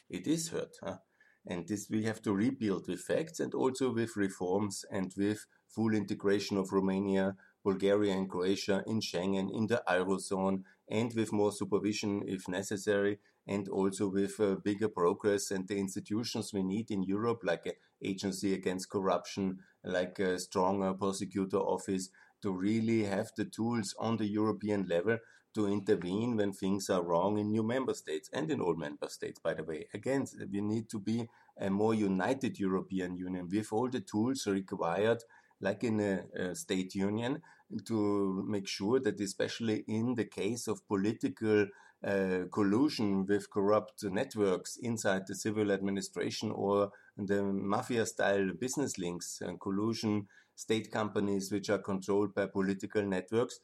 It 0.08 0.28
is 0.28 0.50
hurt. 0.50 0.76
Huh? 0.84 0.98
And 1.48 1.68
this 1.68 1.88
we 1.90 2.04
have 2.04 2.22
to 2.24 2.34
rebuild 2.34 2.88
with 2.88 3.02
facts 3.02 3.40
and 3.40 3.54
also 3.54 3.94
with 3.94 4.16
reforms 4.16 4.84
and 4.90 5.14
with 5.16 5.46
full 5.68 5.94
integration 5.94 6.58
of 6.58 6.72
Romania, 6.72 7.36
Bulgaria, 7.64 8.14
and 8.14 8.30
Croatia 8.30 8.84
in 8.88 9.00
Schengen, 9.00 9.50
in 9.54 9.68
the 9.68 9.84
Eurozone, 9.88 10.64
and 10.88 11.14
with 11.14 11.32
more 11.32 11.52
supervision 11.52 12.24
if 12.26 12.48
necessary, 12.48 13.20
and 13.48 13.68
also 13.70 14.08
with 14.08 14.40
uh, 14.40 14.56
bigger 14.64 14.88
progress 14.90 15.52
and 15.52 15.68
the 15.68 15.78
institutions 15.78 16.52
we 16.54 16.64
need 16.64 16.90
in 16.90 17.04
Europe, 17.04 17.42
like 17.44 17.66
an 17.66 17.74
agency 18.04 18.54
against 18.54 18.90
corruption, 18.90 19.60
like 19.84 20.18
a 20.20 20.40
stronger 20.40 20.94
prosecutor 20.94 21.58
office, 21.58 22.10
to 22.42 22.52
really 22.52 23.04
have 23.04 23.32
the 23.38 23.46
tools 23.46 23.94
on 24.00 24.18
the 24.18 24.28
European 24.28 24.88
level 24.88 25.18
to 25.56 25.68
intervene 25.68 26.38
when 26.38 26.52
things 26.54 26.90
are 26.90 27.04
wrong 27.04 27.38
in 27.40 27.50
new 27.50 27.64
member 27.64 27.94
states 27.94 28.30
and 28.34 28.52
in 28.52 28.62
all 28.62 28.76
member 28.76 29.10
states, 29.10 29.40
by 29.40 29.54
the 29.54 29.64
way. 29.64 29.88
Again, 29.94 30.26
we 30.52 30.62
need 30.62 30.90
to 30.90 31.00
be 31.00 31.28
a 31.60 31.70
more 31.70 31.94
united 31.94 32.60
European 32.60 33.16
Union 33.16 33.48
with 33.52 33.72
all 33.72 33.90
the 33.90 34.02
tools 34.02 34.46
required, 34.46 35.24
like 35.62 35.84
in 35.84 36.00
a, 36.00 36.24
a 36.38 36.56
state 36.56 36.94
union, 36.94 37.42
to 37.88 38.46
make 38.48 38.68
sure 38.68 39.00
that, 39.00 39.20
especially 39.20 39.84
in 39.88 40.16
the 40.16 40.26
case 40.26 40.68
of 40.68 40.86
political 40.88 41.68
uh, 42.06 42.44
collusion 42.52 43.26
with 43.26 43.50
corrupt 43.50 44.04
networks 44.04 44.78
inside 44.78 45.24
the 45.28 45.34
civil 45.34 45.72
administration 45.72 46.52
or 46.52 46.92
the 47.18 47.42
mafia 47.42 48.06
style 48.06 48.52
business 48.60 48.98
links 48.98 49.40
and 49.42 49.60
collusion 49.60 50.28
state 50.56 50.92
companies 50.92 51.52
which 51.52 51.70
are 51.70 51.80
controlled 51.80 52.36
by 52.36 52.46
political 52.46 53.02
networks 53.02 53.60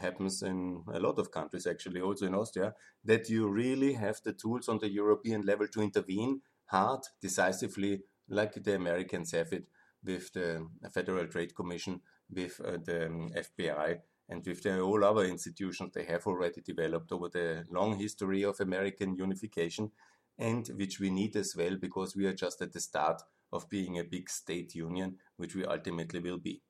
happens 0.00 0.42
in 0.42 0.82
a 0.92 1.00
lot 1.00 1.18
of 1.18 1.30
countries 1.30 1.66
actually 1.66 2.00
also 2.00 2.26
in 2.26 2.34
austria 2.34 2.74
that 3.04 3.28
you 3.28 3.48
really 3.48 3.92
have 3.92 4.20
the 4.24 4.32
tools 4.32 4.68
on 4.68 4.78
the 4.78 4.88
european 4.88 5.42
level 5.42 5.66
to 5.66 5.80
intervene 5.80 6.40
hard 6.66 7.00
decisively 7.20 8.00
like 8.28 8.54
the 8.62 8.74
americans 8.74 9.32
have 9.32 9.52
it 9.52 9.66
with 10.04 10.32
the 10.32 10.66
federal 10.92 11.26
trade 11.26 11.54
commission 11.54 12.00
with 12.30 12.60
uh, 12.64 12.76
the 12.84 13.06
um, 13.06 13.30
fbi 13.36 13.98
and 14.30 14.46
with 14.46 14.62
the, 14.62 14.78
all 14.80 15.02
other 15.04 15.24
institutions 15.24 15.92
they 15.94 16.04
have 16.04 16.26
already 16.26 16.60
developed 16.60 17.10
over 17.12 17.28
the 17.28 17.64
long 17.70 17.98
history 17.98 18.42
of 18.44 18.60
american 18.60 19.14
unification 19.14 19.90
and 20.38 20.68
which 20.76 21.00
we 21.00 21.10
need 21.10 21.34
as 21.36 21.54
well 21.56 21.76
because 21.76 22.14
we 22.14 22.26
are 22.26 22.34
just 22.34 22.62
at 22.62 22.72
the 22.72 22.80
start 22.80 23.22
of 23.52 23.68
being 23.68 23.98
a 23.98 24.04
big 24.04 24.28
state 24.30 24.74
union, 24.74 25.16
which 25.36 25.54
we 25.54 25.64
ultimately 25.64 26.20
will 26.20 26.38
be. 26.38 26.62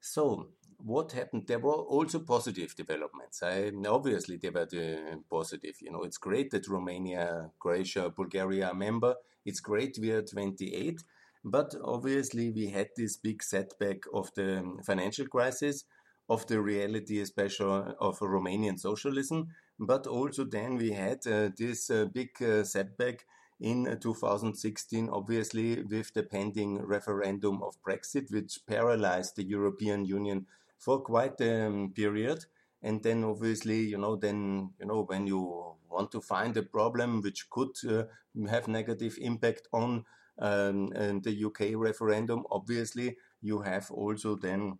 So, 0.00 0.50
what 0.78 1.12
happened? 1.12 1.46
There 1.46 1.58
were 1.58 1.72
also 1.72 2.20
positive 2.20 2.74
developments. 2.76 3.42
I, 3.42 3.70
obviously, 3.86 4.36
they 4.36 4.50
were 4.50 4.66
the 4.66 5.20
positive. 5.30 5.76
You 5.80 5.92
know, 5.92 6.02
it's 6.02 6.18
great 6.18 6.50
that 6.50 6.68
Romania, 6.68 7.50
Croatia, 7.58 8.10
Bulgaria 8.10 8.68
are 8.68 8.74
member. 8.74 9.14
It's 9.44 9.60
great 9.60 9.96
we 10.00 10.10
are 10.10 10.22
28, 10.22 11.02
but 11.44 11.74
obviously 11.84 12.50
we 12.50 12.70
had 12.70 12.88
this 12.96 13.16
big 13.16 13.42
setback 13.42 13.98
of 14.12 14.32
the 14.34 14.78
financial 14.84 15.26
crisis, 15.26 15.84
of 16.28 16.46
the 16.48 16.60
reality, 16.60 17.20
especially 17.20 17.92
of 18.00 18.18
Romanian 18.18 18.78
socialism. 18.78 19.48
But 19.78 20.06
also 20.06 20.44
then 20.44 20.76
we 20.76 20.90
had 20.92 21.26
uh, 21.26 21.50
this 21.56 21.90
uh, 21.90 22.06
big 22.06 22.30
uh, 22.42 22.64
setback 22.64 23.24
in 23.60 23.98
2016, 24.00 25.08
obviously, 25.10 25.82
with 25.82 26.12
the 26.12 26.22
pending 26.22 26.82
referendum 26.84 27.62
of 27.62 27.76
Brexit, 27.82 28.30
which 28.30 28.58
paralyzed 28.66 29.36
the 29.36 29.44
European 29.44 30.04
Union 30.04 30.46
for 30.78 31.00
quite 31.00 31.40
a 31.40 31.66
um, 31.66 31.92
period. 31.94 32.44
And 32.82 33.02
then, 33.02 33.24
obviously, 33.24 33.80
you 33.80 33.98
know, 33.98 34.16
then, 34.16 34.70
you 34.78 34.86
know, 34.86 35.04
when 35.04 35.26
you 35.26 35.74
want 35.90 36.12
to 36.12 36.20
find 36.20 36.56
a 36.56 36.62
problem 36.62 37.22
which 37.22 37.48
could 37.50 37.74
uh, 37.88 38.04
have 38.48 38.68
negative 38.68 39.16
impact 39.20 39.68
on 39.72 40.04
um, 40.38 40.88
the 40.88 41.44
UK 41.46 41.74
referendum, 41.74 42.44
obviously, 42.50 43.16
you 43.40 43.60
have 43.60 43.90
also 43.90 44.36
then 44.36 44.78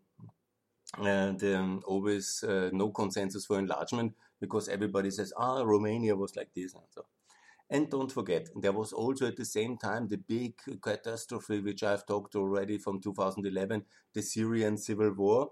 uh, 0.99 1.33
the, 1.33 1.57
um, 1.59 1.83
always 1.87 2.45
uh, 2.47 2.71
no 2.73 2.91
consensus 2.91 3.47
for 3.47 3.59
enlargement 3.59 4.15
because 4.41 4.69
everybody 4.69 5.11
says, 5.11 5.33
ah, 5.37 5.63
Romania 5.63 6.15
was 6.15 6.37
like 6.37 6.51
this. 6.55 6.75
And 6.75 6.85
so 6.91 7.07
and 7.69 7.91
don't 7.91 8.13
forget, 8.13 8.49
there 8.55 8.73
was 8.73 8.93
also 8.93 9.27
at 9.27 9.37
the 9.37 9.45
same 9.45 9.77
time 9.77 10.07
the 10.07 10.19
big 10.19 10.55
catastrophe, 10.81 11.61
which 11.61 11.83
I've 11.83 12.07
talked 12.07 12.37
already 12.37 12.79
from 12.79 13.01
2011, 13.01 13.85
the 14.15 14.23
Syrian 14.23 14.79
civil 14.79 15.13
war. 15.13 15.51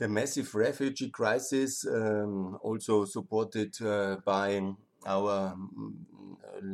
The 0.00 0.08
massive 0.08 0.54
refugee 0.54 1.10
crisis, 1.10 1.86
um, 1.86 2.56
also 2.62 3.04
supported 3.04 3.74
uh, 3.82 4.16
by 4.24 4.58
our 5.04 5.52
um, 5.52 6.06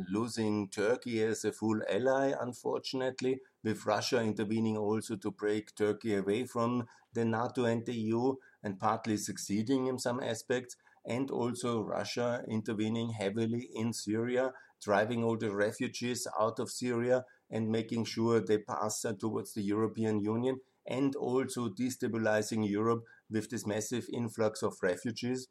losing 0.09 0.69
Turkey 0.69 1.21
as 1.23 1.43
a 1.43 1.51
full 1.51 1.81
ally, 1.89 2.31
unfortunately, 2.39 3.41
with 3.65 3.85
Russia 3.85 4.21
intervening 4.21 4.77
also 4.77 5.17
to 5.17 5.29
break 5.29 5.75
Turkey 5.75 6.15
away 6.15 6.45
from 6.45 6.87
the 7.11 7.25
NATO 7.25 7.65
and 7.65 7.85
the 7.85 7.95
EU 7.95 8.35
and 8.63 8.79
partly 8.79 9.17
succeeding 9.17 9.87
in 9.87 9.99
some 9.99 10.23
aspects 10.23 10.77
and 11.05 11.29
also 11.29 11.81
Russia 11.81 12.45
intervening 12.47 13.09
heavily 13.09 13.67
in 13.75 13.91
Syria, 13.91 14.53
driving 14.81 15.25
all 15.25 15.35
the 15.35 15.53
refugees 15.53 16.27
out 16.39 16.59
of 16.59 16.71
Syria 16.71 17.25
and 17.51 17.69
making 17.69 18.05
sure 18.05 18.39
they 18.39 18.59
pass 18.59 19.05
towards 19.19 19.53
the 19.53 19.63
European 19.63 20.21
Union, 20.21 20.61
and 20.87 21.15
also 21.17 21.67
destabilizing 21.67 22.67
Europe 22.67 23.03
with 23.29 23.49
this 23.49 23.65
massive 23.65 24.07
influx 24.11 24.63
of 24.63 24.73
refugees, 24.81 25.47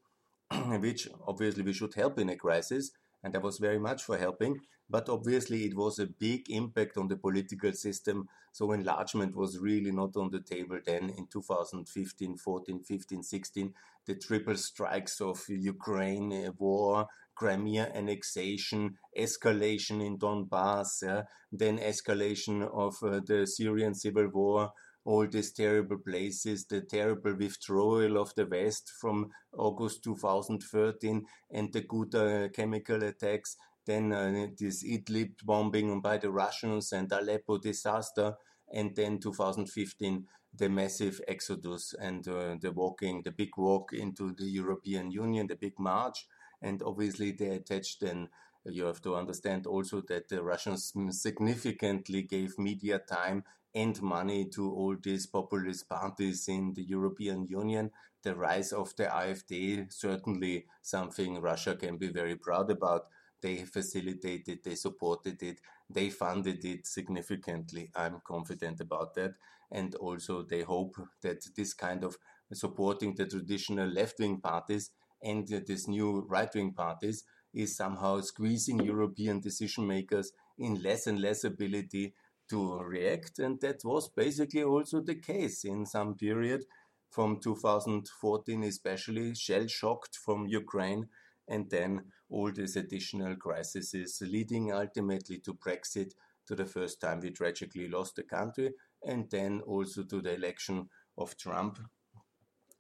which 0.81 1.09
obviously 1.27 1.63
we 1.63 1.73
should 1.73 1.95
help 1.95 2.19
in 2.19 2.29
a 2.31 2.37
crisis 2.37 2.91
and 3.27 3.35
I 3.35 3.41
was 3.41 3.59
very 3.59 3.79
much 3.79 4.05
for 4.05 4.17
helping. 4.17 4.61
But 4.89 5.09
obviously, 5.09 5.65
it 5.65 5.75
was 5.75 5.99
a 5.99 6.07
big 6.07 6.49
impact 6.49 6.97
on 6.97 7.09
the 7.09 7.17
political 7.17 7.73
system. 7.73 8.29
So, 8.53 8.71
enlargement 8.71 9.35
was 9.35 9.59
really 9.59 9.91
not 9.91 10.17
on 10.17 10.31
the 10.31 10.41
table 10.41 10.79
then 10.87 11.11
in 11.11 11.27
2015, 11.27 12.37
14, 12.37 12.85
15, 12.85 13.23
16. 13.25 13.75
The 14.07 14.15
triple 14.15 14.57
strikes 14.57 15.21
of 15.21 15.43
Ukraine 15.49 16.53
war, 16.57 17.09
Crimea 17.35 17.91
annexation, 17.93 18.97
escalation 19.19 20.07
in 20.07 20.19
Donbass, 20.19 21.03
yeah, 21.03 21.23
then 21.51 21.79
escalation 21.79 22.63
of 22.73 22.95
uh, 23.03 23.21
the 23.27 23.45
Syrian 23.45 23.95
civil 23.95 24.29
war, 24.29 24.71
all 25.07 25.27
these 25.27 25.53
terrible 25.53 25.99
places, 25.99 26.67
the 26.67 26.81
terrible 26.81 27.35
withdrawal 27.35 28.19
of 28.19 28.35
the 28.35 28.45
West 28.45 28.93
from 29.01 29.31
August 29.57 30.03
2013 30.03 31.25
and 31.53 31.73
the 31.73 31.83
Ghouta 31.83 32.53
chemical 32.53 33.03
attacks, 33.05 33.57
then 33.87 34.13
uh, 34.13 34.49
this 34.59 34.83
Idlib 34.85 35.35
bombing 35.45 36.01
by 36.01 36.19
the 36.19 36.31
Russians 36.31 36.93
and 36.93 37.11
Aleppo 37.13 37.59
disaster, 37.59 38.35
and 38.75 38.97
then 38.97 39.21
2015 39.21 40.27
the 40.59 40.69
massive 40.69 41.21
exodus 41.29 41.95
and 42.01 42.27
uh, 42.27 42.57
the 42.61 42.73
walking, 42.73 43.23
the 43.23 43.31
big 43.31 43.51
walk 43.57 43.93
into 43.93 44.35
the 44.35 44.47
European 44.47 45.11
Union, 45.11 45.47
the 45.47 45.55
big 45.55 45.79
march, 45.79 46.27
and 46.63 46.83
obviously 46.83 47.31
they 47.31 47.51
attached 47.51 48.01
then 48.01 48.29
you 48.65 48.85
have 48.85 49.01
to 49.03 49.15
understand 49.15 49.67
also 49.67 50.03
that 50.09 50.29
the 50.29 50.43
Russians 50.43 50.93
significantly 51.11 52.23
gave 52.23 52.59
media 52.59 52.99
time 52.99 53.45
and 53.77 54.01
money 54.01 54.49
to 54.49 54.73
all 54.73 54.97
these 55.03 55.27
populist 55.27 55.87
parties 55.87 56.49
in 56.49 56.73
the 56.73 56.83
European 56.83 57.47
Union. 57.47 57.91
The 58.23 58.35
rise 58.35 58.73
of 58.73 58.97
the 58.97 59.05
AfD, 59.05 59.93
certainly 59.93 60.65
something 60.81 61.43
Russia 61.43 61.77
can 61.77 61.99
be 61.99 62.09
very 62.09 62.37
proud 62.37 62.71
about. 62.71 63.03
They 63.43 63.59
facilitated, 63.59 64.61
they 64.65 64.77
supported 64.77 65.43
it, 65.43 65.61
they 65.91 66.09
funded 66.09 66.65
it 66.65 66.87
significantly. 66.87 67.91
I'm 67.95 68.23
confident 68.27 68.81
about 68.81 69.15
that. 69.17 69.35
And 69.71 69.95
also, 69.97 70.43
they 70.43 70.63
hope 70.63 70.97
that 71.23 71.45
this 71.55 71.75
kind 71.75 72.03
of 72.03 72.17
supporting 72.55 73.15
the 73.15 73.27
traditional 73.27 73.89
left 73.89 74.19
wing 74.19 74.41
parties 74.41 74.91
and 75.23 75.47
these 75.67 75.87
new 75.87 76.25
right 76.31 76.53
wing 76.55 76.73
parties 76.73 77.25
is 77.53 77.77
somehow 77.77 78.23
squeezing 78.23 78.81
European 78.81 79.41
decision 79.41 79.87
makers 79.87 80.33
in 80.59 80.83
less 80.83 81.07
and 81.07 81.21
less 81.21 81.45
ability 81.45 82.15
to 82.49 82.79
react. 82.79 83.39
And 83.39 83.61
that 83.61 83.81
was 83.85 84.09
basically 84.09 84.63
also 84.63 85.01
the 85.01 85.17
case 85.17 85.65
in 85.65 85.87
some 85.87 86.15
period 86.15 86.65
from 87.11 87.41
2014, 87.41 88.65
especially 88.65 89.35
shell 89.35 89.67
shocked 89.67 90.17
from 90.17 90.47
Ukraine, 90.47 91.09
and 91.49 91.71
then 91.71 92.05
all 92.29 92.51
these 92.53 92.77
additional 92.77 93.37
crises 93.37 93.95
leading 94.21 94.73
ultimately 94.73 95.39
to 95.39 95.55
Brexit. 95.55 96.13
To 96.49 96.55
the 96.55 96.67
first 96.67 97.01
time, 97.01 97.21
we 97.21 97.31
tragically 97.31 97.89
lost 97.89 98.17
the 98.17 98.23
country, 98.23 98.73
and 99.03 99.29
then 99.31 99.63
also 99.63 100.05
to 100.05 100.21
the 100.21 100.35
election 100.35 100.89
of 101.19 101.37
Trump, 101.37 101.79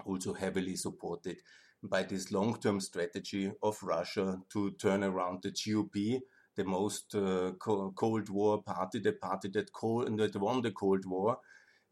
also 0.05 0.35
heavily 0.35 0.77
supported 0.77 1.39
by 1.83 2.03
this 2.03 2.31
long 2.31 2.61
term 2.61 2.81
strategy 2.81 3.51
of 3.63 3.83
Russia 3.83 4.39
to 4.51 4.71
turn 4.73 5.03
around 5.03 5.43
the 5.43 5.51
GOP 5.51 6.21
the 6.57 6.65
most 6.65 7.15
uh, 7.15 7.53
Cold 7.59 8.29
War 8.31 8.63
party, 8.63 8.99
the 8.99 9.13
party 9.13 9.49
that, 9.49 9.73
cold, 9.73 10.17
that 10.19 10.37
won 10.37 10.63
the 10.63 10.73
Cold 10.73 11.05
War 11.07 11.39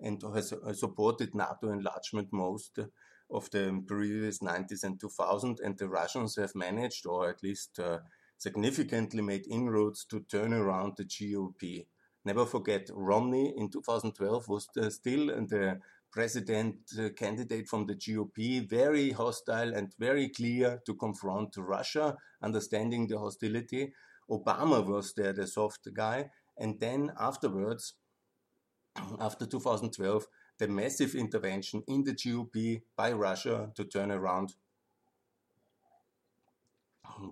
and 0.00 0.22
has 0.34 0.52
uh, 0.52 0.72
supported 0.72 1.34
NATO 1.34 1.70
enlargement 1.70 2.28
most 2.32 2.78
of 3.30 3.50
the 3.50 3.82
previous 3.86 4.40
90s 4.40 4.84
and 4.84 5.00
2000. 5.00 5.60
And 5.64 5.78
the 5.78 5.88
Russians 5.88 6.36
have 6.36 6.54
managed, 6.54 7.06
or 7.06 7.28
at 7.28 7.42
least 7.42 7.78
uh, 7.78 7.98
significantly 8.36 9.22
made 9.22 9.46
inroads 9.48 10.04
to 10.06 10.20
turn 10.20 10.52
around 10.52 10.94
the 10.96 11.04
GOP. 11.04 11.86
Never 12.24 12.46
forget, 12.46 12.88
Romney 12.92 13.54
in 13.56 13.70
2012 13.70 14.48
was 14.48 14.68
uh, 14.80 14.88
still 14.88 15.26
the 15.26 15.78
president 16.10 16.76
uh, 16.98 17.08
candidate 17.10 17.68
from 17.68 17.86
the 17.86 17.94
GOP, 17.94 18.68
very 18.68 19.10
hostile 19.10 19.74
and 19.74 19.92
very 19.98 20.28
clear 20.28 20.80
to 20.86 20.94
confront 20.94 21.56
Russia, 21.56 22.16
understanding 22.42 23.06
the 23.08 23.18
hostility. 23.18 23.92
Obama 24.30 24.84
was 24.84 25.12
there, 25.14 25.32
the 25.32 25.46
soft 25.46 25.88
guy. 25.92 26.30
And 26.56 26.78
then 26.80 27.12
afterwards, 27.18 27.94
after 29.20 29.46
2012, 29.46 30.26
the 30.58 30.68
massive 30.68 31.14
intervention 31.14 31.82
in 31.88 32.04
the 32.04 32.12
GOP 32.12 32.82
by 32.96 33.12
Russia 33.12 33.70
to 33.74 33.84
turn 33.84 34.10
around 34.12 34.54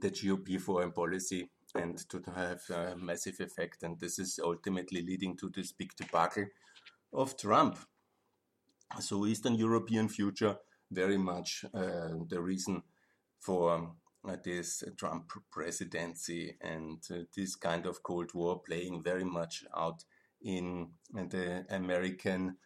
the 0.01 0.11
GOP 0.11 0.61
foreign 0.61 0.93
policy 0.93 1.51
and 1.75 1.99
to 2.09 2.23
have 2.35 2.61
a 2.71 2.97
massive 2.97 3.41
effect. 3.41 3.83
And 3.83 3.99
this 3.99 4.19
is 4.19 4.41
ultimately 4.43 5.03
leading 5.03 5.37
to 5.39 5.51
this 5.55 5.73
big 5.73 5.95
debacle 5.97 6.47
of 7.13 7.37
Trump. 7.37 7.79
So 9.01 9.27
Eastern 9.27 9.55
European 9.55 10.09
future 10.09 10.57
very 10.91 11.17
much 11.17 11.65
uh, 11.73 12.11
the 12.29 12.41
reason 12.41 12.83
for 13.41 13.95
this 14.45 14.85
Trump 14.97 15.31
presidency 15.51 16.57
and 16.61 16.99
uh, 17.11 17.25
this 17.37 17.57
kind 17.57 17.87
of 17.87 18.03
Cold 18.03 18.33
War 18.35 18.61
playing 18.61 19.03
very 19.03 19.25
much 19.25 19.65
out 19.77 20.05
in 20.41 20.89
the 21.13 21.65
American 21.71 22.57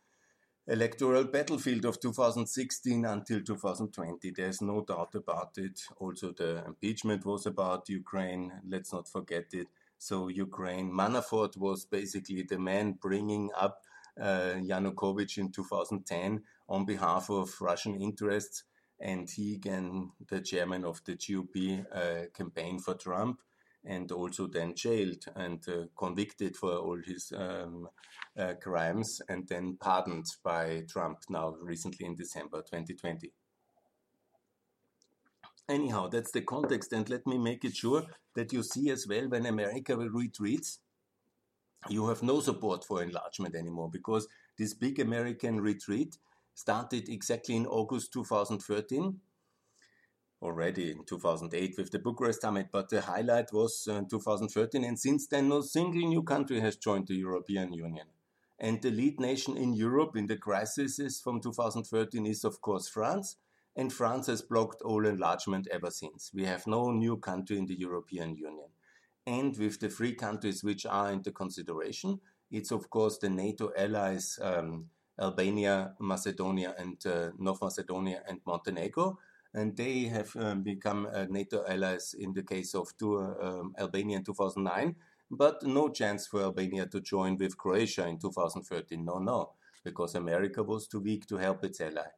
electoral 0.69 1.25
battlefield 1.25 1.85
of 1.85 2.01
2016 2.01 3.05
until 3.05 3.40
2020. 3.40 4.31
There's 4.31 4.61
no 4.61 4.83
doubt 4.83 5.14
about 5.14 5.53
it. 5.57 5.81
Also, 5.99 6.33
the 6.33 6.64
impeachment 6.66 7.25
was 7.25 7.47
about 7.47 7.88
Ukraine. 7.88 8.53
Let's 8.69 8.92
not 8.92 9.09
forget 9.09 9.47
it. 9.53 9.69
So, 9.99 10.29
Ukraine, 10.29 10.90
Manafort 10.92 11.57
was 11.57 11.85
basically 11.85 12.42
the 12.42 12.59
man 12.59 12.99
bringing 13.01 13.51
up 13.57 13.83
uh, 14.21 14.55
Yanukovych 14.57 15.38
in 15.38 15.53
2010 15.53 16.42
on 16.69 16.85
behalf 16.85 17.31
of 17.31 17.55
Russian 17.61 17.95
interests. 18.01 18.64
And 18.99 19.29
he, 19.29 19.55
again, 19.55 20.11
the 20.29 20.41
chairman 20.41 20.85
of 20.85 21.03
the 21.05 21.17
GOP 21.17 21.85
uh, 21.95 22.27
campaign 22.35 22.79
for 22.79 22.95
Trump, 22.95 23.41
and 23.85 24.11
also 24.11 24.47
then 24.47 24.75
jailed 24.75 25.25
and 25.37 25.67
uh, 25.69 25.87
convicted 25.97 26.57
for 26.57 26.73
all 26.73 26.99
his 27.05 27.33
um, 27.37 27.89
uh, 28.39 28.55
crimes 28.61 29.21
and 29.29 29.47
then 29.49 29.77
pardoned 29.81 30.27
by 30.43 30.83
Trump 30.89 31.19
now 31.29 31.57
recently 31.61 32.05
in 32.07 32.15
December 32.15 32.59
2020. 32.63 33.33
Anyhow, 35.69 36.09
that's 36.09 36.31
the 36.31 36.43
context, 36.43 36.93
and 36.93 37.09
let 37.11 37.27
me 37.27 37.39
make 37.39 37.65
it 37.65 37.75
sure 37.75 38.05
that 38.35 38.53
you 38.53 38.63
see 38.63 38.91
as 38.91 39.07
well 39.09 39.29
when 39.29 39.47
America 39.47 39.97
retreats, 39.97 40.79
you 41.89 42.09
have 42.09 42.23
no 42.23 42.41
support 42.41 42.85
for 42.85 43.03
enlargement 43.03 43.55
anymore 43.57 43.91
because 43.91 44.29
this 44.59 44.75
big 44.75 45.01
American 45.01 45.61
retreat 45.61 46.19
started 46.57 47.11
exactly 47.11 47.55
in 47.55 47.66
August 47.66 48.14
2013 48.14 49.21
already 50.42 50.90
in 50.90 51.05
2008 51.05 51.75
with 51.77 51.90
the 51.90 51.99
Bucharest 51.99 52.40
summit, 52.40 52.69
but 52.73 52.88
the 52.88 53.01
highlight 53.01 53.53
was 53.53 53.87
uh, 53.90 54.03
2013, 54.09 54.85
and 54.85 54.99
since 54.99 55.27
then, 55.27 55.49
no 55.49 55.61
single 55.61 56.09
new 56.09 56.23
country 56.23 56.61
has 56.61 56.77
joined 56.77 57.07
the 57.07 57.14
European 57.14 57.73
Union. 57.73 58.07
And 58.59 58.81
the 58.81 58.90
lead 58.90 59.21
nation 59.21 59.57
in 59.57 59.75
Europe 59.75 60.16
in 60.16 60.27
the 60.27 60.37
crises 60.37 61.21
from 61.23 61.40
2013 61.40 62.27
is, 62.27 62.45
of 62.45 62.61
course, 62.61 62.88
France, 62.88 63.37
and 63.75 63.92
France 63.92 64.29
has 64.29 64.40
blocked 64.40 64.81
all 64.83 65.07
enlargement 65.07 65.69
ever 65.71 65.90
since. 65.90 66.31
We 66.33 66.45
have 66.45 66.66
no 66.66 66.90
new 66.90 67.19
country 67.19 67.59
in 67.59 67.66
the 67.66 67.79
European 67.79 68.37
Union. 68.37 68.69
And 69.27 69.57
with 69.59 69.81
the 69.81 69.90
three 69.90 70.14
countries 70.14 70.64
which 70.64 70.87
are 70.87 71.12
into 71.12 71.33
consideration, 71.33 72.21
it's, 72.51 72.71
of 72.71 72.88
course, 72.88 73.19
the 73.19 73.29
NATO 73.29 73.73
allies. 73.77 74.38
Um, 74.40 74.87
Albania, 75.20 75.94
Macedonia, 75.98 76.74
and 76.79 77.05
uh, 77.07 77.31
North 77.38 77.62
Macedonia 77.62 78.22
and 78.29 78.40
Montenegro, 78.46 79.18
and 79.55 79.76
they 79.76 80.05
have 80.05 80.35
um, 80.37 80.62
become 80.62 81.07
uh, 81.12 81.26
NATO 81.31 81.64
allies 81.66 82.14
in 82.18 82.33
the 82.35 82.42
case 82.42 82.74
of 82.74 82.96
two, 82.98 83.18
um, 83.18 83.74
Albania 83.79 84.18
in 84.18 84.24
2009, 84.24 84.94
but 85.31 85.62
no 85.62 85.88
chance 85.88 86.26
for 86.26 86.42
Albania 86.42 86.87
to 86.87 87.00
join 87.00 87.37
with 87.37 87.57
Croatia 87.57 88.07
in 88.07 88.18
2013. 88.18 89.05
No, 89.05 89.18
no, 89.18 89.52
because 89.83 90.14
America 90.14 90.62
was 90.62 90.87
too 90.87 91.00
weak 91.00 91.26
to 91.26 91.37
help 91.37 91.64
its 91.64 91.81
ally. 91.81 92.09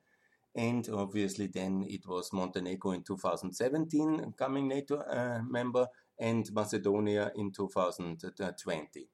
And 0.54 0.88
obviously, 0.92 1.46
then 1.46 1.84
it 1.88 2.06
was 2.06 2.32
Montenegro 2.32 2.92
in 2.92 3.02
2017, 3.04 4.34
coming 4.36 4.66
NATO 4.66 4.96
uh, 4.96 5.40
member, 5.48 5.86
and 6.18 6.52
Macedonia 6.52 7.30
in 7.36 7.52
2020. 7.52 9.08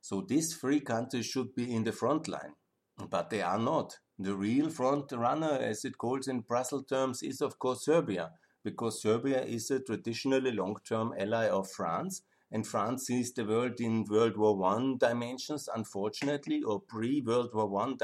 So 0.00 0.20
these 0.22 0.54
three 0.54 0.80
countries 0.80 1.26
should 1.26 1.54
be 1.54 1.72
in 1.72 1.84
the 1.84 1.92
front 1.92 2.26
line, 2.28 2.54
but 3.10 3.30
they 3.30 3.42
are 3.42 3.58
not. 3.58 3.98
The 4.18 4.34
real 4.34 4.70
front 4.70 5.12
runner, 5.12 5.58
as 5.60 5.84
it 5.84 5.98
calls 5.98 6.28
in 6.28 6.40
Brussels 6.40 6.86
terms, 6.86 7.22
is 7.22 7.40
of 7.40 7.58
course 7.58 7.84
Serbia, 7.84 8.32
because 8.64 9.02
Serbia 9.02 9.44
is 9.44 9.70
a 9.70 9.80
traditionally 9.80 10.52
long-term 10.52 11.14
ally 11.18 11.48
of 11.48 11.70
France, 11.70 12.22
and 12.50 12.66
France 12.66 13.06
sees 13.06 13.32
the 13.32 13.44
world 13.44 13.80
in 13.80 14.04
World 14.08 14.36
War 14.36 14.56
One 14.56 14.96
dimensions, 14.98 15.68
unfortunately, 15.74 16.62
or 16.62 16.80
pre-World 16.80 17.50
War 17.52 17.68
One 17.68 17.98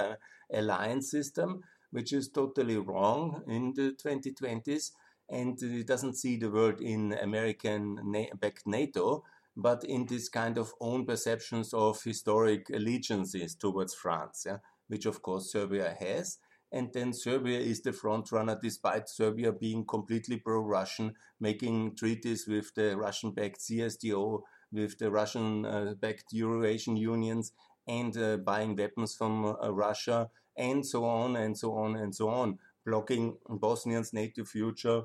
alliance 0.53 1.11
system, 1.11 1.63
which 1.91 2.13
is 2.13 2.29
totally 2.29 2.77
wrong 2.77 3.43
in 3.47 3.73
the 3.75 3.93
2020s, 3.93 4.93
and 5.31 5.63
it 5.63 5.87
doesn't 5.87 6.17
see 6.17 6.37
the 6.37 6.51
world 6.51 6.81
in 6.81 7.13
American-backed 7.13 8.67
NATO, 8.67 9.25
but 9.57 9.85
in 9.85 10.07
this 10.07 10.29
kind 10.29 10.59
of 10.59 10.75
own 10.81 11.07
perceptions 11.07 11.73
of 11.73 12.03
historic 12.03 12.69
allegiances 12.71 13.55
towards 13.55 13.95
France. 13.95 14.45
Yeah? 14.47 14.59
Which 14.93 15.07
of 15.07 15.23
course 15.23 15.51
Serbia 15.51 15.97
has. 15.99 16.37
And 16.71 16.93
then 16.93 17.15
Serbia 17.15 17.59
is 17.59 17.81
the 17.81 17.95
front 17.95 18.31
runner, 18.31 18.59
despite 18.63 19.09
Serbia 19.09 19.53
being 19.53 19.87
completely 19.87 20.37
pro-Russian, 20.37 21.15
making 21.41 21.97
treaties 21.97 22.47
with 22.47 22.75
the 22.75 22.95
Russian-backed 22.95 23.61
CSTO, 23.61 24.43
with 24.71 24.99
the 24.99 25.11
Russian-backed 25.11 26.33
Eurasian 26.33 26.97
unions, 26.97 27.53
and 27.89 28.15
uh, 28.19 28.37
buying 28.37 28.77
weapons 28.77 29.15
from 29.15 29.47
uh, 29.47 29.73
Russia, 29.73 30.29
and 30.59 30.85
so 30.85 31.07
on 31.07 31.37
and 31.37 31.57
so 31.57 31.73
on 31.75 31.97
and 31.97 32.15
so 32.15 32.29
on, 32.29 32.59
blocking 32.85 33.39
Bosnians' 33.49 34.13
NATO 34.13 34.45
future, 34.45 35.05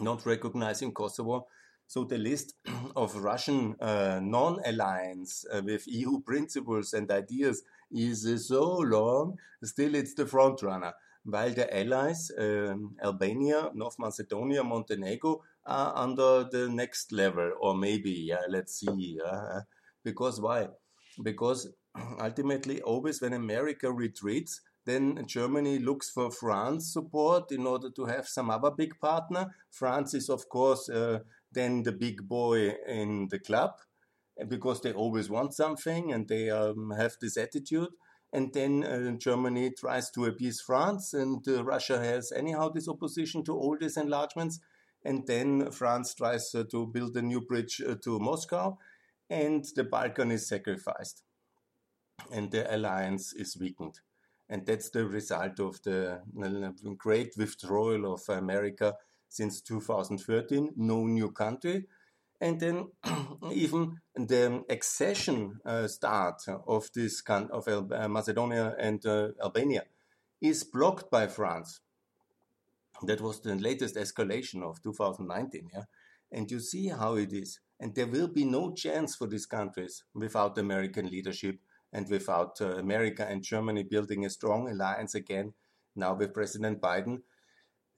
not 0.00 0.24
recognizing 0.24 0.92
Kosovo. 0.92 1.46
So 1.86 2.04
the 2.04 2.18
list 2.18 2.54
of 2.96 3.16
Russian 3.16 3.76
uh, 3.80 4.20
non-alliance 4.22 5.44
uh, 5.52 5.62
with 5.64 5.86
EU 5.86 6.20
principles 6.20 6.92
and 6.92 7.10
ideas 7.10 7.62
is 7.90 8.48
so 8.48 8.78
long, 8.78 9.38
still 9.62 9.94
it's 9.94 10.14
the 10.14 10.26
front 10.26 10.62
runner. 10.62 10.92
While 11.24 11.54
the 11.54 11.76
allies, 11.76 12.30
um, 12.38 12.94
Albania, 13.02 13.70
North 13.74 13.96
Macedonia, 13.98 14.62
Montenegro, 14.62 15.42
are 15.64 15.92
under 15.96 16.44
the 16.44 16.68
next 16.68 17.10
level, 17.10 17.52
or 17.60 17.76
maybe, 17.76 18.32
let's 18.48 18.78
see. 18.78 19.18
Uh, 19.24 19.60
because 20.04 20.40
why? 20.40 20.68
Because 21.20 21.68
ultimately, 22.20 22.80
always 22.82 23.20
when 23.20 23.32
America 23.32 23.90
retreats, 23.90 24.60
then 24.84 25.26
Germany 25.26 25.80
looks 25.80 26.08
for 26.10 26.30
France 26.30 26.92
support 26.92 27.50
in 27.50 27.66
order 27.66 27.90
to 27.90 28.04
have 28.04 28.28
some 28.28 28.48
other 28.48 28.70
big 28.70 28.98
partner. 29.00 29.52
France 29.70 30.14
is, 30.14 30.30
of 30.30 30.48
course, 30.48 30.88
uh, 30.88 31.18
then 31.56 31.82
the 31.82 31.92
big 31.92 32.28
boy 32.28 32.74
in 32.86 33.28
the 33.30 33.38
club 33.38 33.72
because 34.48 34.82
they 34.82 34.92
always 34.92 35.30
want 35.30 35.54
something 35.54 36.12
and 36.12 36.28
they 36.28 36.50
um, 36.50 36.92
have 36.96 37.16
this 37.20 37.36
attitude. 37.36 37.88
And 38.32 38.52
then 38.52 38.84
uh, 38.84 39.12
Germany 39.12 39.70
tries 39.70 40.10
to 40.10 40.26
appease 40.26 40.60
France, 40.60 41.14
and 41.14 41.46
uh, 41.48 41.64
Russia 41.64 41.98
has 41.98 42.32
anyhow 42.32 42.68
this 42.68 42.88
opposition 42.88 43.44
to 43.44 43.54
all 43.54 43.78
these 43.80 43.96
enlargements. 43.96 44.60
And 45.04 45.26
then 45.26 45.70
France 45.70 46.14
tries 46.14 46.54
uh, 46.54 46.64
to 46.72 46.86
build 46.86 47.16
a 47.16 47.22
new 47.22 47.40
bridge 47.40 47.80
uh, 47.80 47.94
to 48.02 48.18
Moscow, 48.18 48.78
and 49.30 49.64
the 49.76 49.84
Balkan 49.84 50.32
is 50.32 50.48
sacrificed, 50.48 51.22
and 52.32 52.50
the 52.50 52.74
alliance 52.74 53.32
is 53.32 53.56
weakened. 53.58 54.00
And 54.48 54.66
that's 54.66 54.90
the 54.90 55.06
result 55.06 55.60
of 55.60 55.80
the 55.82 56.20
uh, 56.42 56.92
great 56.98 57.34
withdrawal 57.38 58.12
of 58.12 58.28
America 58.28 58.96
since 59.28 59.60
2013. 59.60 60.72
No 60.76 61.06
new 61.06 61.30
country, 61.30 61.86
and 62.40 62.60
then 62.60 62.88
even 63.52 63.96
the 64.14 64.64
accession 64.68 65.60
uh, 65.64 65.86
start 65.88 66.42
of 66.66 66.90
this 66.94 67.22
of 67.28 67.68
Al 67.68 67.88
uh, 67.92 68.08
Macedonia 68.08 68.74
and 68.78 69.04
uh, 69.06 69.28
Albania 69.42 69.84
is 70.40 70.64
blocked 70.64 71.10
by 71.10 71.26
France. 71.26 71.80
That 73.02 73.20
was 73.20 73.40
the 73.40 73.54
latest 73.56 73.96
escalation 73.96 74.62
of 74.62 74.82
2019. 74.82 75.70
Yeah, 75.72 75.84
and 76.32 76.50
you 76.50 76.60
see 76.60 76.88
how 76.88 77.16
it 77.16 77.32
is. 77.32 77.60
And 77.78 77.94
there 77.94 78.06
will 78.06 78.28
be 78.28 78.44
no 78.44 78.72
chance 78.72 79.16
for 79.16 79.26
these 79.26 79.46
countries 79.46 80.04
without 80.14 80.56
American 80.56 81.10
leadership 81.10 81.58
and 81.92 82.08
without 82.08 82.60
uh, 82.60 82.76
America 82.76 83.26
and 83.28 83.42
Germany 83.42 83.82
building 83.82 84.24
a 84.24 84.30
strong 84.30 84.68
alliance 84.68 85.14
again. 85.14 85.52
Now 85.94 86.14
with 86.14 86.34
President 86.34 86.80
Biden, 86.80 87.22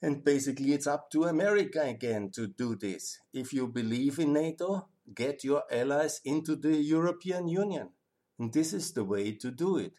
and 0.01 0.25
basically, 0.25 0.73
it's 0.73 0.87
up 0.87 1.11
to 1.11 1.25
America 1.25 1.83
again 1.83 2.31
to 2.35 2.47
do 2.47 2.77
this. 2.77 3.19
If 3.33 3.53
you 3.53 3.67
believe 3.67 4.21
in 4.21 4.33
NATO, 4.33 4.89
get 5.13 5.43
your 5.43 5.65
allies 5.71 6.21
into 6.25 6.55
the 6.55 6.77
European 6.77 7.49
Union. 7.49 7.91
And 8.39 8.53
this 8.53 8.73
is 8.73 8.93
the 8.93 9.05
way 9.05 9.33
to 9.33 9.51
do 9.51 9.79
it. 9.79 9.95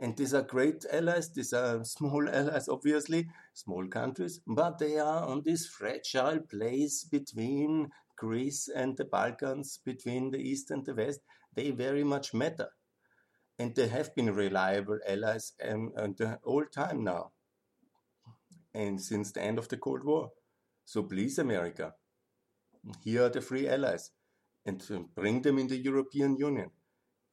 And 0.00 0.16
these 0.16 0.34
are 0.34 0.42
great 0.42 0.84
allies, 0.92 1.30
these 1.32 1.52
are 1.52 1.84
small 1.96 2.28
allies, 2.28 2.68
obviously, 2.68 3.28
small 3.54 3.86
countries, 3.86 4.40
but 4.46 4.78
they 4.78 4.98
are 4.98 5.24
on 5.24 5.42
this 5.44 5.66
fragile 5.66 6.40
place 6.40 7.04
between 7.04 7.90
Greece 8.16 8.68
and 8.68 8.96
the 8.96 9.04
Balkans, 9.04 9.78
between 9.84 10.32
the 10.32 10.38
East 10.38 10.70
and 10.70 10.84
the 10.84 10.94
West. 10.94 11.20
They 11.54 11.70
very 11.70 12.04
much 12.04 12.34
matter. 12.34 12.70
And 13.58 13.74
they 13.74 13.88
have 13.88 14.14
been 14.14 14.34
reliable 14.34 14.98
allies 15.08 15.52
um, 15.66 15.92
the 15.96 16.38
whole 16.44 16.66
time 16.66 17.04
now, 17.04 17.30
and 18.76 19.00
since 19.00 19.32
the 19.32 19.42
end 19.42 19.58
of 19.58 19.68
the 19.68 19.78
Cold 19.78 20.04
War. 20.04 20.30
So 20.84 21.02
please, 21.02 21.38
America, 21.38 21.94
here 23.02 23.24
are 23.24 23.28
the 23.30 23.40
free 23.40 23.66
allies, 23.68 24.10
and 24.66 24.82
bring 25.14 25.42
them 25.42 25.58
in 25.58 25.66
the 25.66 25.78
European 25.78 26.36
Union. 26.36 26.70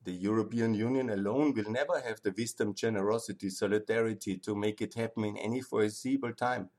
The 0.05 0.13
European 0.13 0.73
Union 0.73 1.09
alone 1.09 1.53
will 1.53 1.69
never 1.69 1.99
have 1.99 2.21
the 2.21 2.33
wisdom, 2.37 2.73
generosity, 2.73 3.49
solidarity 3.49 4.37
to 4.39 4.55
make 4.55 4.81
it 4.81 4.93
happen 4.93 5.25
in 5.25 5.37
any 5.37 5.61
foreseeable 5.61 6.33
time. 6.33 6.69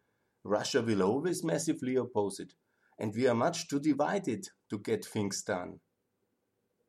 Russia 0.42 0.82
will 0.82 1.02
always 1.02 1.44
massively 1.44 1.96
oppose 1.96 2.40
it, 2.40 2.54
and 2.98 3.14
we 3.14 3.26
are 3.26 3.34
much 3.34 3.68
too 3.68 3.80
divided 3.80 4.48
to 4.70 4.78
get 4.78 5.04
things 5.04 5.42
done 5.42 5.80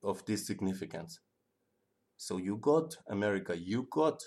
of 0.01 0.25
this 0.25 0.47
significance. 0.47 1.19
So 2.17 2.37
you 2.37 2.57
got 2.57 2.97
America, 3.09 3.57
you 3.57 3.87
got 3.89 4.23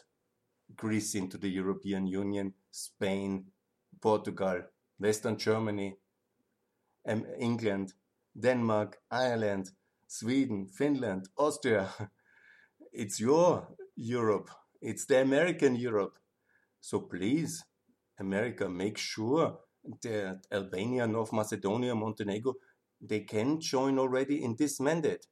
Greece 0.77 1.15
into 1.15 1.39
the 1.39 1.49
European 1.49 2.07
Union, 2.07 2.55
Spain, 2.71 3.47
Portugal, 4.01 4.63
Western 4.99 5.37
Germany, 5.37 5.97
um, 7.07 7.25
England, 7.39 7.95
Denmark, 8.39 8.99
Ireland, 9.11 9.71
Sweden, 10.07 10.67
Finland, 10.67 11.29
Austria. 11.37 11.89
It's 12.93 13.21
your 13.21 13.69
Europe. 13.97 14.51
It's 14.81 15.07
the 15.07 15.21
American 15.21 15.77
Europe. 15.77 16.19
So 16.81 17.01
please, 17.01 17.65
America, 18.19 18.69
make 18.69 18.99
sure 18.99 19.59
that 20.03 20.47
Albania, 20.51 21.07
North 21.07 21.33
Macedonia, 21.33 21.95
Montenegro, 21.95 22.55
they 23.01 23.21
can 23.21 23.61
join 23.61 23.99
already 23.99 24.43
in 24.43 24.57
this 24.57 24.81
mandate. 24.81 25.27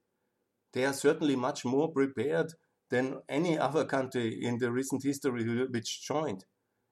They 0.72 0.84
are 0.84 0.92
certainly 0.92 1.36
much 1.36 1.64
more 1.64 1.90
prepared 1.90 2.52
than 2.90 3.22
any 3.28 3.58
other 3.58 3.84
country 3.84 4.44
in 4.44 4.58
the 4.58 4.70
recent 4.70 5.02
history 5.02 5.66
which 5.66 6.06
joined. 6.06 6.44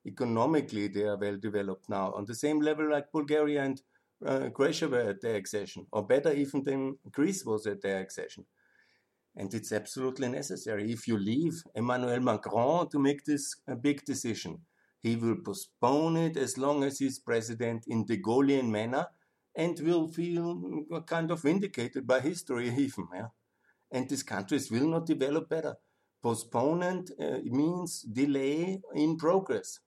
Economically, 0.06 0.88
they 0.88 1.04
are 1.04 1.16
well 1.16 1.36
developed 1.36 1.88
now, 1.88 2.12
on 2.12 2.24
the 2.26 2.34
same 2.34 2.60
level 2.60 2.90
like 2.90 3.10
Bulgaria 3.12 3.62
and 3.62 3.82
uh, 4.26 4.50
Croatia 4.50 4.88
were 4.88 5.10
at 5.10 5.20
their 5.20 5.36
accession, 5.36 5.86
or 5.92 6.06
better 6.06 6.32
even 6.32 6.62
than 6.62 6.98
Greece 7.10 7.44
was 7.44 7.66
at 7.66 7.82
their 7.82 8.00
accession. 8.00 8.44
And 9.36 9.52
it's 9.52 9.72
absolutely 9.72 10.28
necessary. 10.28 10.92
If 10.92 11.08
you 11.08 11.18
leave 11.18 11.62
Emmanuel 11.74 12.20
Macron 12.20 12.88
to 12.90 12.98
make 12.98 13.24
this 13.24 13.56
a 13.66 13.74
big 13.74 14.04
decision, 14.04 14.60
he 15.02 15.16
will 15.16 15.36
postpone 15.44 16.16
it 16.16 16.36
as 16.36 16.56
long 16.56 16.84
as 16.84 16.98
he's 16.98 17.18
president 17.18 17.84
in 17.88 18.06
the 18.06 18.16
Gaullian 18.16 18.70
manner 18.70 19.06
and 19.56 19.78
will 19.80 20.08
feel 20.08 20.84
kind 21.06 21.30
of 21.30 21.42
vindicated 21.42 22.06
by 22.06 22.20
history 22.20 22.68
even. 22.68 23.08
Yeah? 23.14 23.28
And 23.90 24.08
these 24.08 24.22
countries 24.22 24.70
will 24.70 24.88
not 24.88 25.06
develop 25.06 25.48
better. 25.48 25.76
Postponement 26.22 27.10
uh, 27.20 27.38
means 27.44 28.02
delay 28.02 28.80
in 28.94 29.16
progress. 29.16 29.80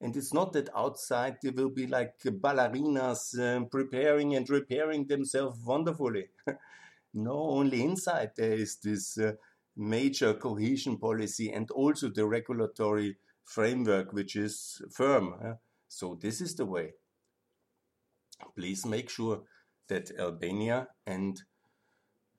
And 0.00 0.16
it's 0.16 0.34
not 0.34 0.52
that 0.52 0.68
outside 0.76 1.38
there 1.42 1.52
will 1.52 1.70
be 1.70 1.86
like 1.86 2.18
ballerinas 2.22 3.38
um, 3.38 3.66
preparing 3.66 4.34
and 4.34 4.48
repairing 4.50 5.06
themselves 5.06 5.58
wonderfully. 5.64 6.28
no, 7.14 7.32
only 7.32 7.82
inside 7.82 8.32
there 8.36 8.52
is 8.52 8.76
this 8.76 9.16
uh, 9.18 9.32
major 9.76 10.34
cohesion 10.34 10.98
policy 10.98 11.52
and 11.52 11.70
also 11.70 12.08
the 12.08 12.26
regulatory 12.26 13.16
framework 13.44 14.12
which 14.12 14.36
is 14.36 14.82
firm. 14.90 15.56
So 15.88 16.18
this 16.20 16.40
is 16.40 16.54
the 16.54 16.66
way. 16.66 16.94
Please 18.56 18.84
make 18.84 19.08
sure 19.08 19.42
that 19.88 20.10
Albania 20.18 20.88
and 21.06 21.42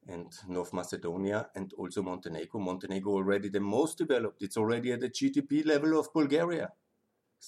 and 0.08 0.32
North 0.48 0.72
Macedonia 0.72 1.50
and 1.56 1.74
also 1.78 2.04
Montenegro. 2.04 2.60
Montenegro 2.60 3.13
already 3.13 3.50
the 3.50 3.60
most 3.60 3.98
developed. 3.98 4.44
It's 4.44 4.58
already 4.58 4.91
at 4.91 5.00
the 5.00 5.10
GDP 5.10 5.65
level 5.65 6.00
of 6.00 6.13
Bulgaria. 6.13 6.72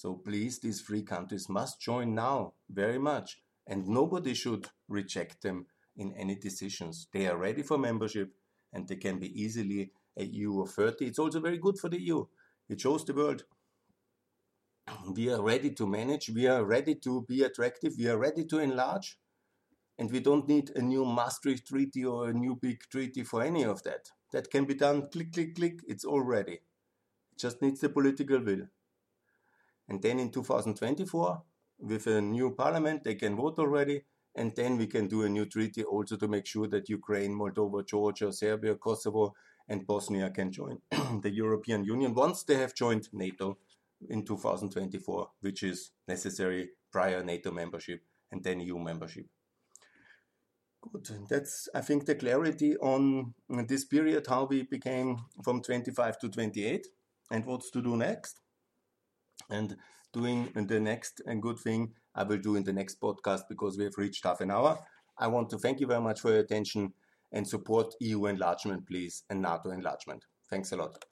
So 0.00 0.14
please, 0.14 0.60
these 0.60 0.82
three 0.82 1.02
countries 1.02 1.48
must 1.48 1.80
join 1.80 2.14
now 2.14 2.52
very 2.70 3.00
much, 3.00 3.42
and 3.66 3.88
nobody 3.88 4.32
should 4.32 4.68
reject 4.86 5.42
them 5.42 5.66
in 5.96 6.12
any 6.12 6.36
decisions. 6.36 7.08
They 7.12 7.26
are 7.26 7.36
ready 7.36 7.64
for 7.64 7.78
membership 7.78 8.32
and 8.72 8.86
they 8.86 8.94
can 8.94 9.18
be 9.18 9.42
easily 9.42 9.90
a 10.16 10.22
EU 10.22 10.60
of 10.62 10.70
30. 10.70 11.04
It's 11.04 11.18
also 11.18 11.40
very 11.40 11.58
good 11.58 11.80
for 11.80 11.88
the 11.88 12.00
EU. 12.00 12.24
It 12.68 12.80
shows 12.80 13.04
the 13.04 13.12
world 13.12 13.42
we 15.16 15.32
are 15.32 15.42
ready 15.42 15.72
to 15.72 15.84
manage, 15.84 16.30
we 16.30 16.46
are 16.46 16.64
ready 16.64 16.94
to 16.94 17.22
be 17.22 17.42
attractive, 17.42 17.94
we 17.98 18.06
are 18.06 18.18
ready 18.18 18.44
to 18.44 18.60
enlarge, 18.60 19.18
and 19.98 20.12
we 20.12 20.20
don't 20.20 20.46
need 20.46 20.70
a 20.76 20.80
new 20.80 21.04
Maastricht 21.04 21.66
treaty 21.66 22.04
or 22.04 22.28
a 22.28 22.32
new 22.32 22.54
big 22.54 22.82
treaty 22.92 23.24
for 23.24 23.42
any 23.42 23.64
of 23.64 23.82
that. 23.82 24.12
That 24.30 24.48
can 24.48 24.64
be 24.64 24.74
done 24.74 25.08
click, 25.10 25.32
click, 25.32 25.56
click, 25.56 25.80
it's 25.88 26.04
all 26.04 26.22
ready. 26.22 26.60
It 27.32 27.38
just 27.38 27.60
needs 27.60 27.80
the 27.80 27.88
political 27.88 28.38
will. 28.38 28.68
And 29.88 30.02
then 30.02 30.18
in 30.18 30.30
2024, 30.30 31.42
with 31.80 32.06
a 32.06 32.20
new 32.20 32.54
parliament, 32.54 33.04
they 33.04 33.14
can 33.14 33.36
vote 33.36 33.58
already. 33.58 34.02
And 34.34 34.54
then 34.54 34.76
we 34.76 34.86
can 34.86 35.08
do 35.08 35.22
a 35.22 35.28
new 35.28 35.46
treaty 35.46 35.82
also 35.82 36.16
to 36.16 36.28
make 36.28 36.46
sure 36.46 36.68
that 36.68 36.88
Ukraine, 36.88 37.34
Moldova, 37.34 37.86
Georgia, 37.86 38.32
Serbia, 38.32 38.74
Kosovo, 38.76 39.34
and 39.68 39.86
Bosnia 39.86 40.30
can 40.30 40.52
join 40.52 40.78
the 41.22 41.30
European 41.30 41.84
Union 41.84 42.14
once 42.14 42.44
they 42.44 42.54
have 42.56 42.74
joined 42.74 43.08
NATO 43.12 43.58
in 44.08 44.24
2024, 44.24 45.28
which 45.40 45.62
is 45.62 45.90
necessary 46.06 46.70
prior 46.92 47.22
NATO 47.24 47.50
membership 47.50 48.02
and 48.30 48.42
then 48.42 48.60
EU 48.60 48.78
membership. 48.78 49.26
Good. 50.80 51.08
That's, 51.28 51.68
I 51.74 51.80
think, 51.80 52.06
the 52.06 52.14
clarity 52.14 52.76
on 52.76 53.34
this 53.48 53.84
period, 53.84 54.26
how 54.28 54.44
we 54.44 54.62
became 54.62 55.18
from 55.42 55.60
25 55.60 56.18
to 56.20 56.28
28 56.28 56.86
and 57.30 57.44
what's 57.44 57.70
to 57.72 57.82
do 57.82 57.96
next. 57.96 58.40
And 59.50 59.76
doing 60.12 60.50
the 60.54 60.80
next 60.80 61.20
and 61.26 61.42
good 61.42 61.58
thing 61.58 61.92
I 62.14 62.22
will 62.22 62.38
do 62.38 62.56
in 62.56 62.64
the 62.64 62.72
next 62.72 63.00
podcast 63.00 63.42
because 63.48 63.78
we 63.78 63.84
have 63.84 63.98
reached 63.98 64.24
half 64.24 64.40
an 64.40 64.50
hour. 64.50 64.78
I 65.18 65.26
want 65.26 65.50
to 65.50 65.58
thank 65.58 65.80
you 65.80 65.86
very 65.86 66.00
much 66.00 66.20
for 66.20 66.30
your 66.30 66.40
attention 66.40 66.92
and 67.32 67.46
support 67.46 67.94
EU 68.00 68.26
enlargement, 68.26 68.86
please, 68.86 69.24
and 69.30 69.42
NATO 69.42 69.70
enlargement. 69.70 70.24
Thanks 70.50 70.72
a 70.72 70.76
lot. 70.76 71.04